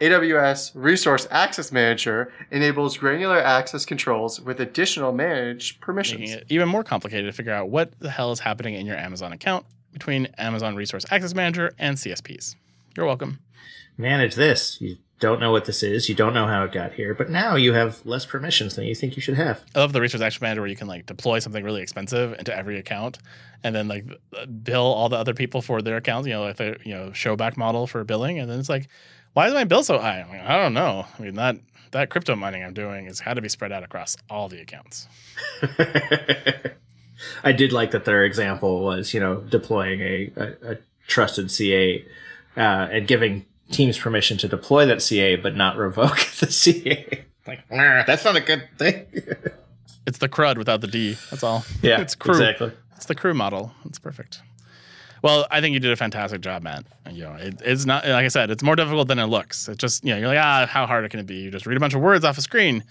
[0.00, 6.20] AWS Resource Access Manager enables granular access controls with additional managed permissions.
[6.20, 8.96] Making it even more complicated to figure out what the hell is happening in your
[8.96, 12.56] Amazon account between Amazon Resource Access Manager and CSPs.
[12.96, 13.38] You're welcome.
[13.96, 14.80] Manage this.
[14.80, 16.08] You don't know what this is.
[16.08, 18.96] You don't know how it got here, but now you have less permissions than you
[18.96, 19.64] think you should have.
[19.76, 22.54] I love the Resource Access Manager where you can like deploy something really expensive into
[22.54, 23.18] every account
[23.62, 24.06] and then like
[24.64, 27.36] bill all the other people for their accounts, you know, like the you know, show
[27.36, 28.40] back model for billing.
[28.40, 28.88] And then it's like,
[29.34, 30.20] why is my bill so high?
[30.20, 31.06] I'm like, I don't know.
[31.18, 31.56] I mean that
[31.90, 35.06] that crypto mining I'm doing is had to be spread out across all the accounts.
[37.44, 40.76] I did like that their example was, you know, deploying a, a, a
[41.06, 42.04] trusted CA
[42.56, 47.24] uh, and giving teams permission to deploy that CA but not revoke the CA.
[47.46, 49.06] Like, that's not a good thing.
[50.06, 51.16] It's the crud without the D.
[51.30, 51.64] That's all.
[51.80, 52.32] Yeah, it's crew.
[52.34, 52.72] exactly.
[52.94, 53.72] It's the crew model.
[53.86, 54.42] It's perfect.
[55.24, 56.84] Well, I think you did a fantastic job, Matt.
[57.10, 58.50] You know, it, it's not like I said.
[58.50, 59.68] It's more difficult than it looks.
[59.70, 61.36] It's just you know, you're like, ah, how hard can it be?
[61.36, 62.84] You just read a bunch of words off a screen.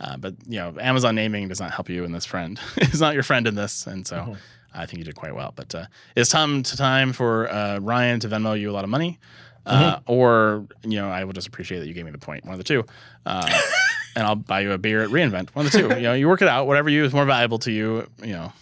[0.00, 2.58] Uh, but you know, Amazon naming does not help you in this friend.
[2.78, 4.36] it's not your friend in this, and so Mhm.
[4.74, 5.52] I think you did quite well.
[5.54, 8.90] But uh, it's time to time for uh, Ryan to Venmo you a lot of
[8.90, 9.20] money,
[9.64, 12.44] uh, or you know, I will just appreciate that you gave me the point.
[12.44, 12.84] One of the two,
[13.26, 13.48] uh,
[14.16, 15.50] and I'll buy you a beer at Reinvent.
[15.50, 15.88] One of the two.
[15.94, 16.66] You know, you work it out.
[16.66, 18.08] Whatever you is more valuable to you.
[18.24, 18.52] You know,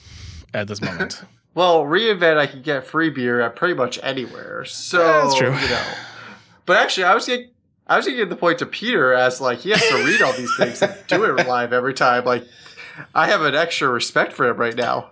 [0.52, 1.22] at this moment.
[1.54, 4.64] Well, reinvent I can get free beer at pretty much anywhere.
[4.64, 5.54] So Yeah, that's true.
[5.54, 5.82] you know.
[6.66, 7.50] But actually, I was getting,
[7.86, 10.50] I was getting the point to Peter as like he has to read all these
[10.58, 12.24] things and do it live every time.
[12.24, 12.44] Like,
[13.14, 15.10] I have an extra respect for him right now.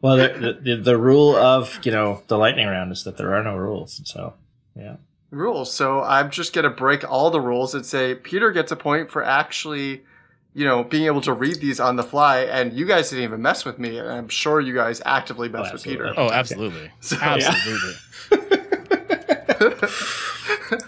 [0.00, 3.42] Well, the, the the rule of you know the lightning round is that there are
[3.42, 4.00] no rules.
[4.04, 4.34] So
[4.76, 4.96] yeah,
[5.30, 5.72] Rules.
[5.72, 9.22] So I'm just gonna break all the rules and say Peter gets a point for
[9.22, 10.02] actually,
[10.54, 12.40] you know, being able to read these on the fly.
[12.42, 15.68] And you guys didn't even mess with me, and I'm sure you guys actively mess
[15.70, 15.84] Oh, with.
[15.84, 16.12] Peter.
[16.16, 16.90] Oh, absolutely.
[17.00, 17.94] So- absolutely.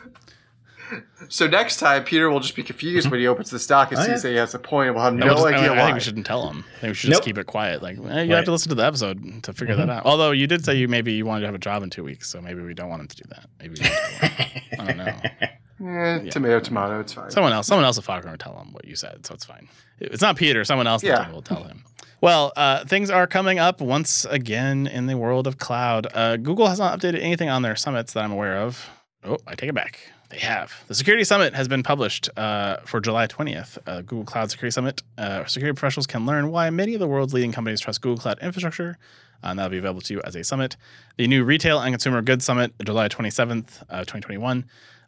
[1.31, 4.03] So next time, Peter will just be confused when he opens the stock and Oh,
[4.03, 4.17] sees yeah.
[4.19, 4.89] that he has a point.
[4.89, 5.83] and We'll have I no will just- idea I, why.
[5.83, 6.65] I think we shouldn't tell him.
[6.77, 7.19] I think we should Nope.
[7.21, 7.83] just keep it quiet.
[7.83, 10.05] Like eh, you have to listen to the episode to figure that out.
[10.05, 12.29] Although you did say you maybe you wanted to have a job in two weeks,
[12.29, 13.47] so maybe we don't want him to do that.
[13.59, 14.63] Maybe we don't tell him.
[14.79, 15.17] I don't know.
[15.85, 16.31] Eh, Yeah.
[16.31, 17.01] Tomato, tomato.
[17.01, 17.31] It's fine.
[17.31, 19.69] Someone else, someone else at will tell him what you said, so it's fine.
[20.01, 20.65] It's not Peter.
[20.65, 21.27] Someone else Yeah.
[21.27, 21.33] yeah.
[21.33, 21.85] will tell him.
[22.21, 26.07] Well, uh, things are coming up once again in the world of cloud.
[26.15, 28.89] Uh, Google has not updated anything on their summits that I'm aware of.
[29.25, 29.99] Oh, I take it back.
[30.31, 30.73] They have.
[30.89, 33.79] The Security Summit has been published uh, for July 20th.
[33.87, 35.03] Uh, Google Cloud Security Summit.
[35.19, 38.39] Uh, security professionals can learn why many of the world's leading companies trust Google Cloud
[38.41, 38.97] infrastructure.
[39.43, 40.77] Uh, and that'll be available to you as a summit.
[41.19, 44.65] The new Retail and Consumer Goods Summit, July 27th, uh, 2021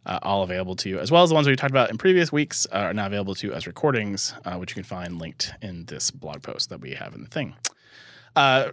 [0.07, 2.31] uh, all available to you, as well as the ones we talked about in previous
[2.31, 5.51] weeks uh, are now available to you as recordings, uh, which you can find linked
[5.61, 7.55] in this blog post that we have in the thing.
[8.35, 8.71] Uh,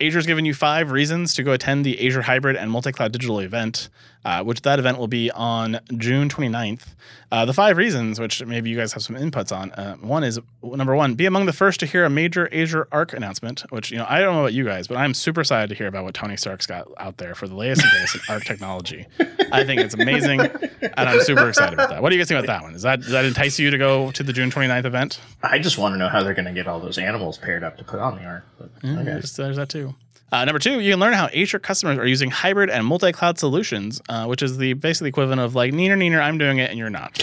[0.00, 3.88] Azure's given you five reasons to go attend the Azure Hybrid and Multi-Cloud Digital event,
[4.24, 6.94] uh, which that event will be on June 29th.
[7.30, 10.40] Uh, the five reasons, which maybe you guys have some inputs on, uh, one is
[10.62, 13.98] number one, be among the first to hear a major Azure Arc announcement, which, you
[13.98, 16.14] know, I don't know about you guys, but I'm super excited to hear about what
[16.14, 19.06] Tony Stark's got out there for the latest and greatest in Arc technology.
[19.52, 22.02] I think it's amazing, and I'm super excited about that.
[22.02, 22.74] What do you guys think about that one?
[22.74, 25.20] Is that, does that entice you to go to the June 29th event?
[25.42, 27.76] I just want to know how they're going to get all those animals paired up
[27.76, 28.44] to put on the Arc.
[28.82, 29.04] Yeah, okay.
[29.04, 29.94] there's, there's that too.
[30.30, 34.00] Uh, number two, you can learn how Azure customers are using hybrid and multi-cloud solutions,
[34.08, 36.90] uh, which is the basically equivalent of like neener neener, I'm doing it and you're
[36.90, 37.22] not.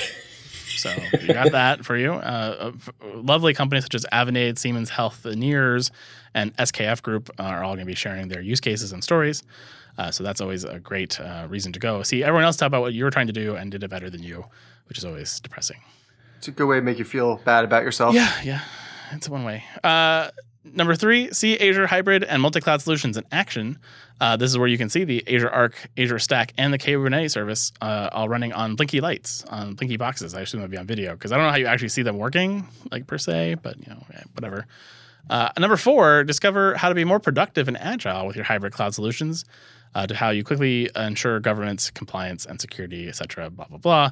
[0.78, 2.14] So you got that for you.
[2.14, 5.90] Uh, uh, lovely companies such as Avanade, Siemens Healthineers,
[6.34, 9.42] and SKF Group are all going to be sharing their use cases and stories.
[9.98, 12.04] Uh, so that's always a great uh, reason to go.
[12.04, 14.10] See everyone else talk about what you were trying to do and did it better
[14.10, 14.46] than you,
[14.88, 15.78] which is always depressing.
[16.38, 18.14] It's a good way to make you feel bad about yourself.
[18.14, 18.62] Yeah, yeah.
[19.12, 19.64] It's one way.
[19.84, 20.30] Uh,
[20.74, 23.78] number three, see Azure Hybrid and multi-cloud solutions in action.
[24.20, 27.32] Uh, this is where you can see the Azure Arc, Azure Stack, and the Kubernetes
[27.32, 30.34] service uh, all running on Blinky lights, on Blinky boxes.
[30.34, 32.18] I assume that'd be on video because I don't know how you actually see them
[32.18, 34.68] working, like per se, but you know, yeah, whatever.
[35.30, 38.94] Uh, number four, discover how to be more productive and agile with your hybrid cloud
[38.94, 39.44] solutions,
[39.96, 44.12] uh, to how you quickly ensure governance, compliance, and security, et cetera, blah, blah, blah.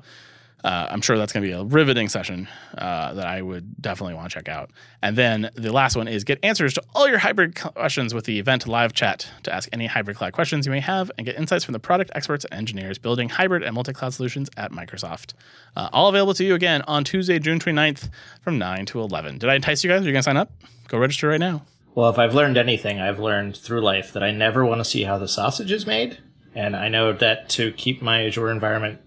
[0.63, 2.47] Uh, I'm sure that's going to be a riveting session
[2.77, 4.71] uh, that I would definitely want to check out.
[5.01, 8.39] And then the last one is get answers to all your hybrid questions with the
[8.39, 11.65] event live chat to ask any hybrid cloud questions you may have and get insights
[11.65, 15.33] from the product experts and engineers building hybrid and multi cloud solutions at Microsoft.
[15.75, 18.09] Uh, all available to you again on Tuesday, June 29th
[18.41, 19.39] from 9 to 11.
[19.39, 20.01] Did I entice you guys?
[20.01, 20.51] Are you going to sign up?
[20.87, 21.65] Go register right now.
[21.95, 25.03] Well, if I've learned anything, I've learned through life that I never want to see
[25.03, 26.19] how the sausage is made.
[26.55, 28.99] And I know that to keep my Azure environment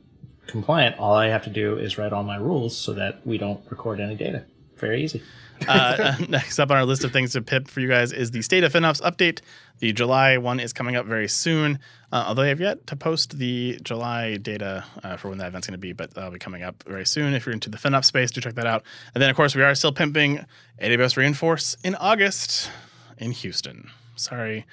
[0.46, 3.60] compliant, all I have to do is write all my rules so that we don't
[3.70, 4.44] record any data.
[4.76, 5.22] Very easy.
[5.66, 8.42] uh, next up on our list of things to pip for you guys is the
[8.42, 9.40] State of FinOps update.
[9.78, 11.78] The July one is coming up very soon,
[12.12, 15.66] uh, although I have yet to post the July data uh, for when that event's
[15.66, 17.32] going to be, but that'll be coming up very soon.
[17.34, 18.82] If you're into the FinOps space, do check that out.
[19.14, 20.44] And then, of course, we are still pimping
[20.82, 22.70] AWS re:Inforce in August
[23.18, 23.90] in Houston.
[24.14, 24.66] Sorry.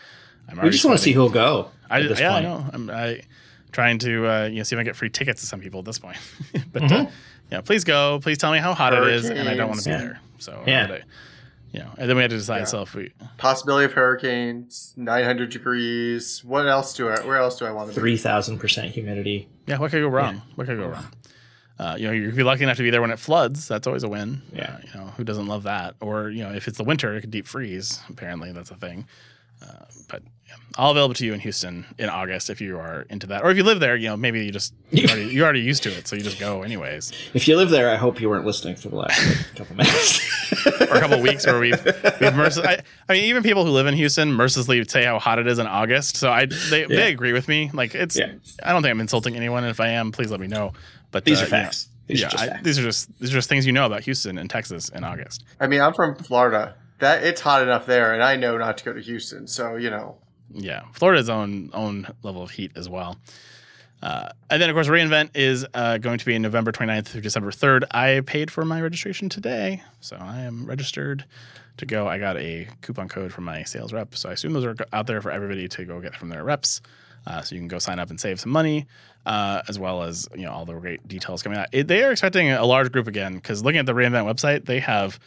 [0.49, 1.69] I'm We just want to see who'll go.
[1.89, 2.21] I, yeah, point.
[2.21, 2.65] I know.
[2.73, 3.21] I'm I,
[3.73, 5.79] trying to uh, you know see if I can get free tickets to some people
[5.79, 6.17] at this point.
[6.71, 7.11] but uh, Mhm.
[7.51, 8.19] yeah, please go.
[8.23, 10.11] Please tell me how hot it is, and I don't want to be Hurricanes.
[10.13, 10.21] there.
[10.39, 10.87] So Yeah.
[10.89, 11.01] I
[11.73, 12.59] you know, and then we had to decide.
[12.59, 12.63] Yeah.
[12.65, 16.43] So if we Possibility of hurricanes, 900 degrees.
[16.45, 17.19] What else do I?
[17.25, 17.99] Where else do I want to be?
[17.99, 19.49] Three thousand percent humidity.
[19.65, 20.41] yeah, what could go wrong?
[20.55, 21.07] What could go wrong?
[21.79, 23.67] Uh, you know, you'd be lucky enough to be there when it floods.
[23.67, 24.43] That's always a win.
[24.53, 24.75] Yeah.
[24.75, 25.95] Uh, you know, who doesn't love that?
[25.99, 27.99] Or you know, if it's the winter, it could deep freeze.
[28.07, 29.07] Apparently, that's a thing.
[29.59, 30.42] Uh, but yeah,
[30.77, 33.57] all available to you in Houston in August if you are into that, or if
[33.57, 33.95] you live there.
[33.95, 36.39] You know, maybe you just you already, you're already used to it, so you just
[36.39, 37.11] go anyways.
[37.33, 40.65] If you live there, I hope you weren't listening for the last like, couple minutes.
[40.81, 43.87] or a couple weeks where we've we've merc- I, I mean, even people who live
[43.87, 46.17] in Houston mercilessly say how hot it is in August.
[46.17, 46.87] So I they, Yeah.
[46.87, 47.69] they agree with me.
[47.73, 48.33] Like it's Yeah.
[48.63, 49.63] I don't think I'm insulting anyone.
[49.65, 50.73] If I am, please let me know.
[51.11, 51.87] But These uh, are you know, facts.
[52.07, 52.63] These yeah, are just I- facts.
[52.63, 55.43] these are just these are just things you know about Houston and Texas in August.
[55.59, 56.75] I mean, I'm from Florida.
[56.99, 59.47] That it's hot enough there, and I know not to go to Houston.
[59.47, 60.17] So you know,
[60.53, 63.17] Yeah, Florida's own own level of heat as well.
[64.01, 67.51] Uh, and then, of course, reInvent is uh, going to be November 29th through December
[67.51, 67.85] 3rd.
[67.91, 71.23] I paid for my registration today, so I am registered
[71.77, 72.05] to go.
[72.05, 75.07] I got a coupon code from my sales rep, so I assume those are out
[75.07, 76.81] there for everybody to go get from their reps.
[77.25, 78.85] Uh, so you can go sign up and save some money,
[79.25, 81.67] uh, as well as you know all the great details coming out.
[81.71, 84.81] It, they are expecting a large group again because looking at the reInvent website, they
[84.81, 85.17] have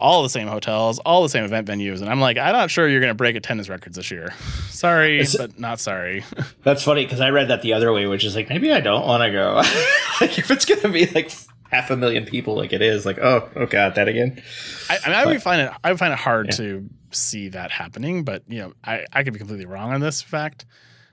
[0.00, 2.88] all the same hotels, all the same event venues, and I'm like, I'm not sure
[2.88, 4.32] you're going to break attendance records this year.
[4.70, 6.24] sorry, It's- but not sorry.
[6.64, 9.06] That's funny because I read that the other way, which is like maybe I don't
[9.06, 9.54] want to go.
[10.20, 11.30] like if it's gonna be like
[11.70, 14.42] half a million people, like it is, like oh oh god, that again.
[14.88, 15.72] I, I mean, I would find it.
[15.84, 16.56] I would find it hard Yeah.
[16.56, 20.22] to see that happening, but you know, I, I could be completely wrong on this
[20.22, 20.64] fact.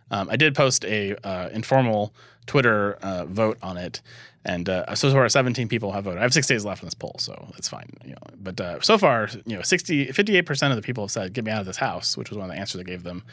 [0.10, 2.14] Um, I did post a uh, informal
[2.46, 4.02] Twitter uh, vote on it,
[4.48, 6.20] and uh, so far 17 people have voted.
[6.20, 7.90] I have six days left on this poll, so it's fine.
[8.06, 11.12] You know, but uh, so far, you know, 60, 58 percent of the people have
[11.12, 13.04] said, "Get me out of this house," which was one of the answers I gave
[13.04, 13.24] them.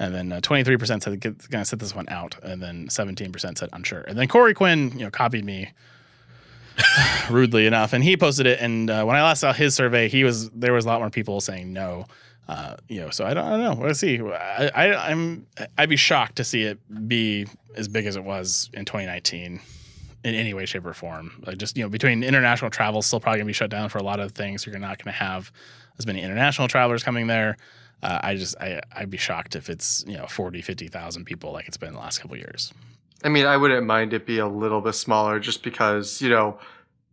[0.00, 4.02] And then uh, 23% said, gonna sit this one out," and then 17% said unsure.
[4.02, 5.72] And then Corey Quinn, you know, copied me
[7.30, 8.60] rudely enough, and he posted it.
[8.60, 11.10] And uh, when I last saw his survey, he was there was a lot more
[11.10, 12.06] people saying no.
[12.46, 13.84] Uh, you know, so I don't, I don't know.
[13.84, 14.20] We'll see.
[14.20, 15.46] I, I, I'm
[15.76, 19.60] I'd be shocked to see it be as big as it was in 2019
[20.28, 21.42] in any way, shape, or form.
[21.46, 24.02] Like just you know, between international travel still probably gonna be shut down for a
[24.02, 24.66] lot of things.
[24.66, 25.50] You're not gonna have
[25.98, 27.56] as many international travelers coming there.
[28.02, 31.66] Uh, I just I I'd be shocked if it's you know 40, 50,000 people like
[31.66, 32.72] it's been the last couple of years.
[33.24, 36.58] I mean, I wouldn't mind it be a little bit smaller, just because you know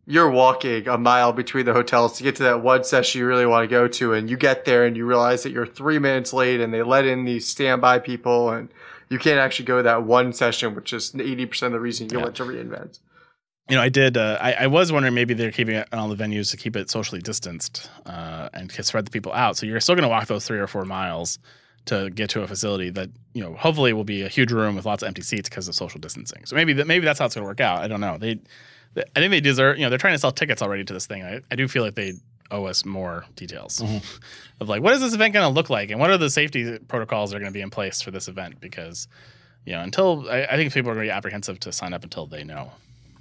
[0.08, 3.48] you're walking a mile between the hotels to get to that one session you really
[3.48, 6.32] want to go to, and you get there and you realize that you're three minutes
[6.32, 8.70] late, and they let in these standby people, and
[9.10, 12.08] you can't actually go to that one session, which is eighty percent of the reason
[12.12, 12.26] you Yeah.
[12.26, 13.00] went to reinvent.
[13.70, 14.16] You know, I did.
[14.16, 16.76] Uh, I, I was wondering maybe they're keeping it on all the venues to keep
[16.76, 19.58] it socially distanced uh, and spread the people out.
[19.58, 21.40] So you're still going to walk those three or four miles
[21.86, 24.86] to get to a facility that you know hopefully will be a huge room with
[24.86, 26.46] lots of empty seats because of social distancing.
[26.46, 27.80] So maybe that maybe that's how it's going to work out.
[27.80, 28.18] I don't know.
[28.18, 28.40] They,
[28.94, 29.78] they, I think they deserve.
[29.78, 31.24] You know, they're trying to sell tickets already to this thing.
[31.24, 32.14] I, I do feel like they
[32.52, 33.82] owe us more details
[34.60, 36.78] of like what is this event going to look like and what are the safety
[36.88, 39.08] protocols that are going to be in place for this event because
[39.66, 42.04] you know until I, I think people are going to be apprehensive to sign up
[42.04, 42.72] until they know.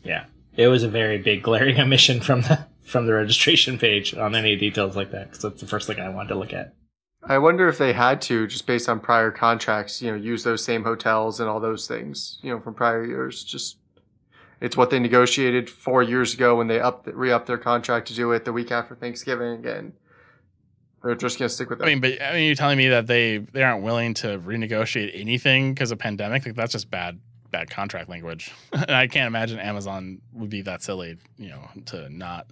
[0.03, 0.27] Yeah,
[0.57, 4.57] it was a very big glaring omission from the from the registration page on any
[4.57, 6.75] details like that because that's the first thing I wanted to look at.
[7.27, 10.63] I wonder if they had to, just based on prior contracts, you know, use those
[10.63, 13.43] same hotels and all those things, you know, from prior years.
[13.43, 13.79] Just
[14.61, 18.33] it's what they negotiated four years ago when they up re-upped their contract to do
[18.33, 19.95] it the week after Thanksgiving, and
[21.03, 21.85] they're just gonna stick with it.
[21.85, 25.19] I mean, but I mean, you're telling me that they they aren't willing to renegotiate
[25.19, 26.45] anything because of pandemic?
[26.45, 27.19] Like that's just bad
[27.55, 28.51] bad contract language.
[28.73, 32.49] and I can't imagine Amazon would be that silly, you know, to not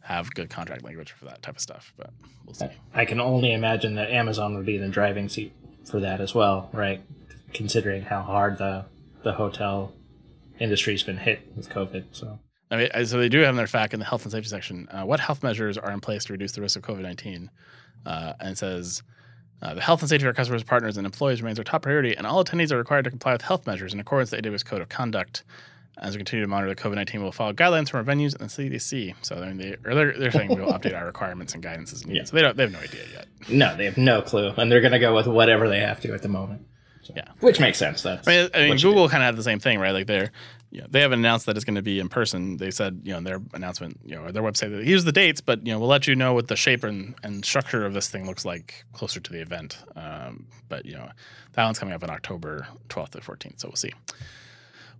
[0.00, 1.92] have good contract language for that type of stuff.
[1.98, 2.10] But
[2.46, 2.68] we'll see.
[2.94, 5.52] I can only imagine that Amazon would be in the driving seat
[5.84, 7.02] for that as well, right?
[7.52, 8.86] Considering how hard the
[9.22, 9.92] the hotel
[10.58, 12.04] industry's been hit with COVID.
[12.12, 12.38] So
[12.70, 14.88] I mean, so they do have in their fact in the health and safety section
[14.90, 17.50] uh, what health measures are in place to reduce the risk of COVID nineteen,
[18.06, 19.02] uh, and it says.
[19.62, 22.16] Uh, the health and safety of our customers, partners, and employees remains our top priority,
[22.16, 24.64] and all attendees are required to comply with health measures in accordance with the AWS
[24.64, 25.42] Code of Conduct.
[25.98, 28.48] As we continue to monitor the COVID 19, we'll follow guidelines from our venues and
[28.48, 29.14] the CDC.
[29.20, 32.06] So I mean, they, or they're, they're saying we'll update our requirements and guidance as
[32.06, 32.20] needed.
[32.20, 32.24] Yeah.
[32.24, 33.26] So they, don't, they have no idea yet.
[33.50, 36.14] no, they have no clue, and they're going to go with whatever they have to
[36.14, 36.66] at the moment.
[37.02, 37.28] So- Yeah.
[37.40, 38.00] which makes sense.
[38.02, 39.90] That's I mean, I mean Google kind of had the same thing, right?
[39.92, 40.30] Like they're,
[40.70, 42.56] you know, they haven't announced that it's going to be in person.
[42.56, 45.12] They said, you know, in their announcement, you know, or their website, that here's the
[45.12, 47.92] dates, but you know, we'll let you know what the shape and, and structure of
[47.94, 49.78] this thing looks like closer to the event.
[49.96, 51.10] Um, but you know,
[51.54, 53.92] that one's coming up on October 12th or 14th, so we'll see.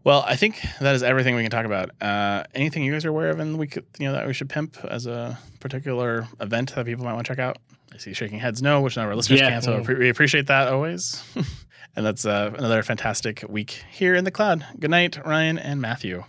[0.02, 1.90] Well, I think that is everything we can talk about.
[2.00, 4.48] Uh, anything you guys are aware of, and we could, you know, that we should
[4.48, 7.58] pimp as a particular event that people might want to check out.
[7.92, 9.50] I see shaking heads no, which none of our listeners Yeah.
[9.50, 11.22] can, so we appreciate that always.
[11.96, 14.64] and that's uh, another fantastic week here in the cloud.
[14.78, 16.24] Good night, Ryan and Matthew.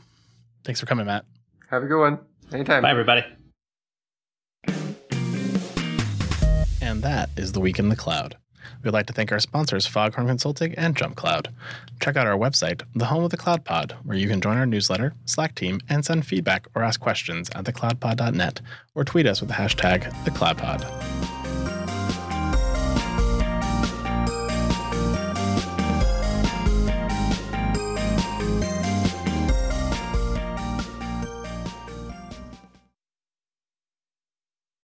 [0.64, 1.26] Thanks for coming, Matt.
[1.70, 2.20] Have a good one.
[2.52, 2.84] Anytime.
[2.84, 3.24] Bye, everybody.
[6.82, 8.36] And that is the week in the cloud.
[8.84, 11.48] We'd like to thank our sponsors, Foghorn Consulting and JumpCloud.
[12.00, 14.66] Check out our website, the home of the Cloud Pod, where you can join our
[14.66, 18.62] newsletter, Slack team, and send feedback or ask questions at thecloudpod.net
[18.96, 21.41] or tweet us with the hashtag thecloudpod.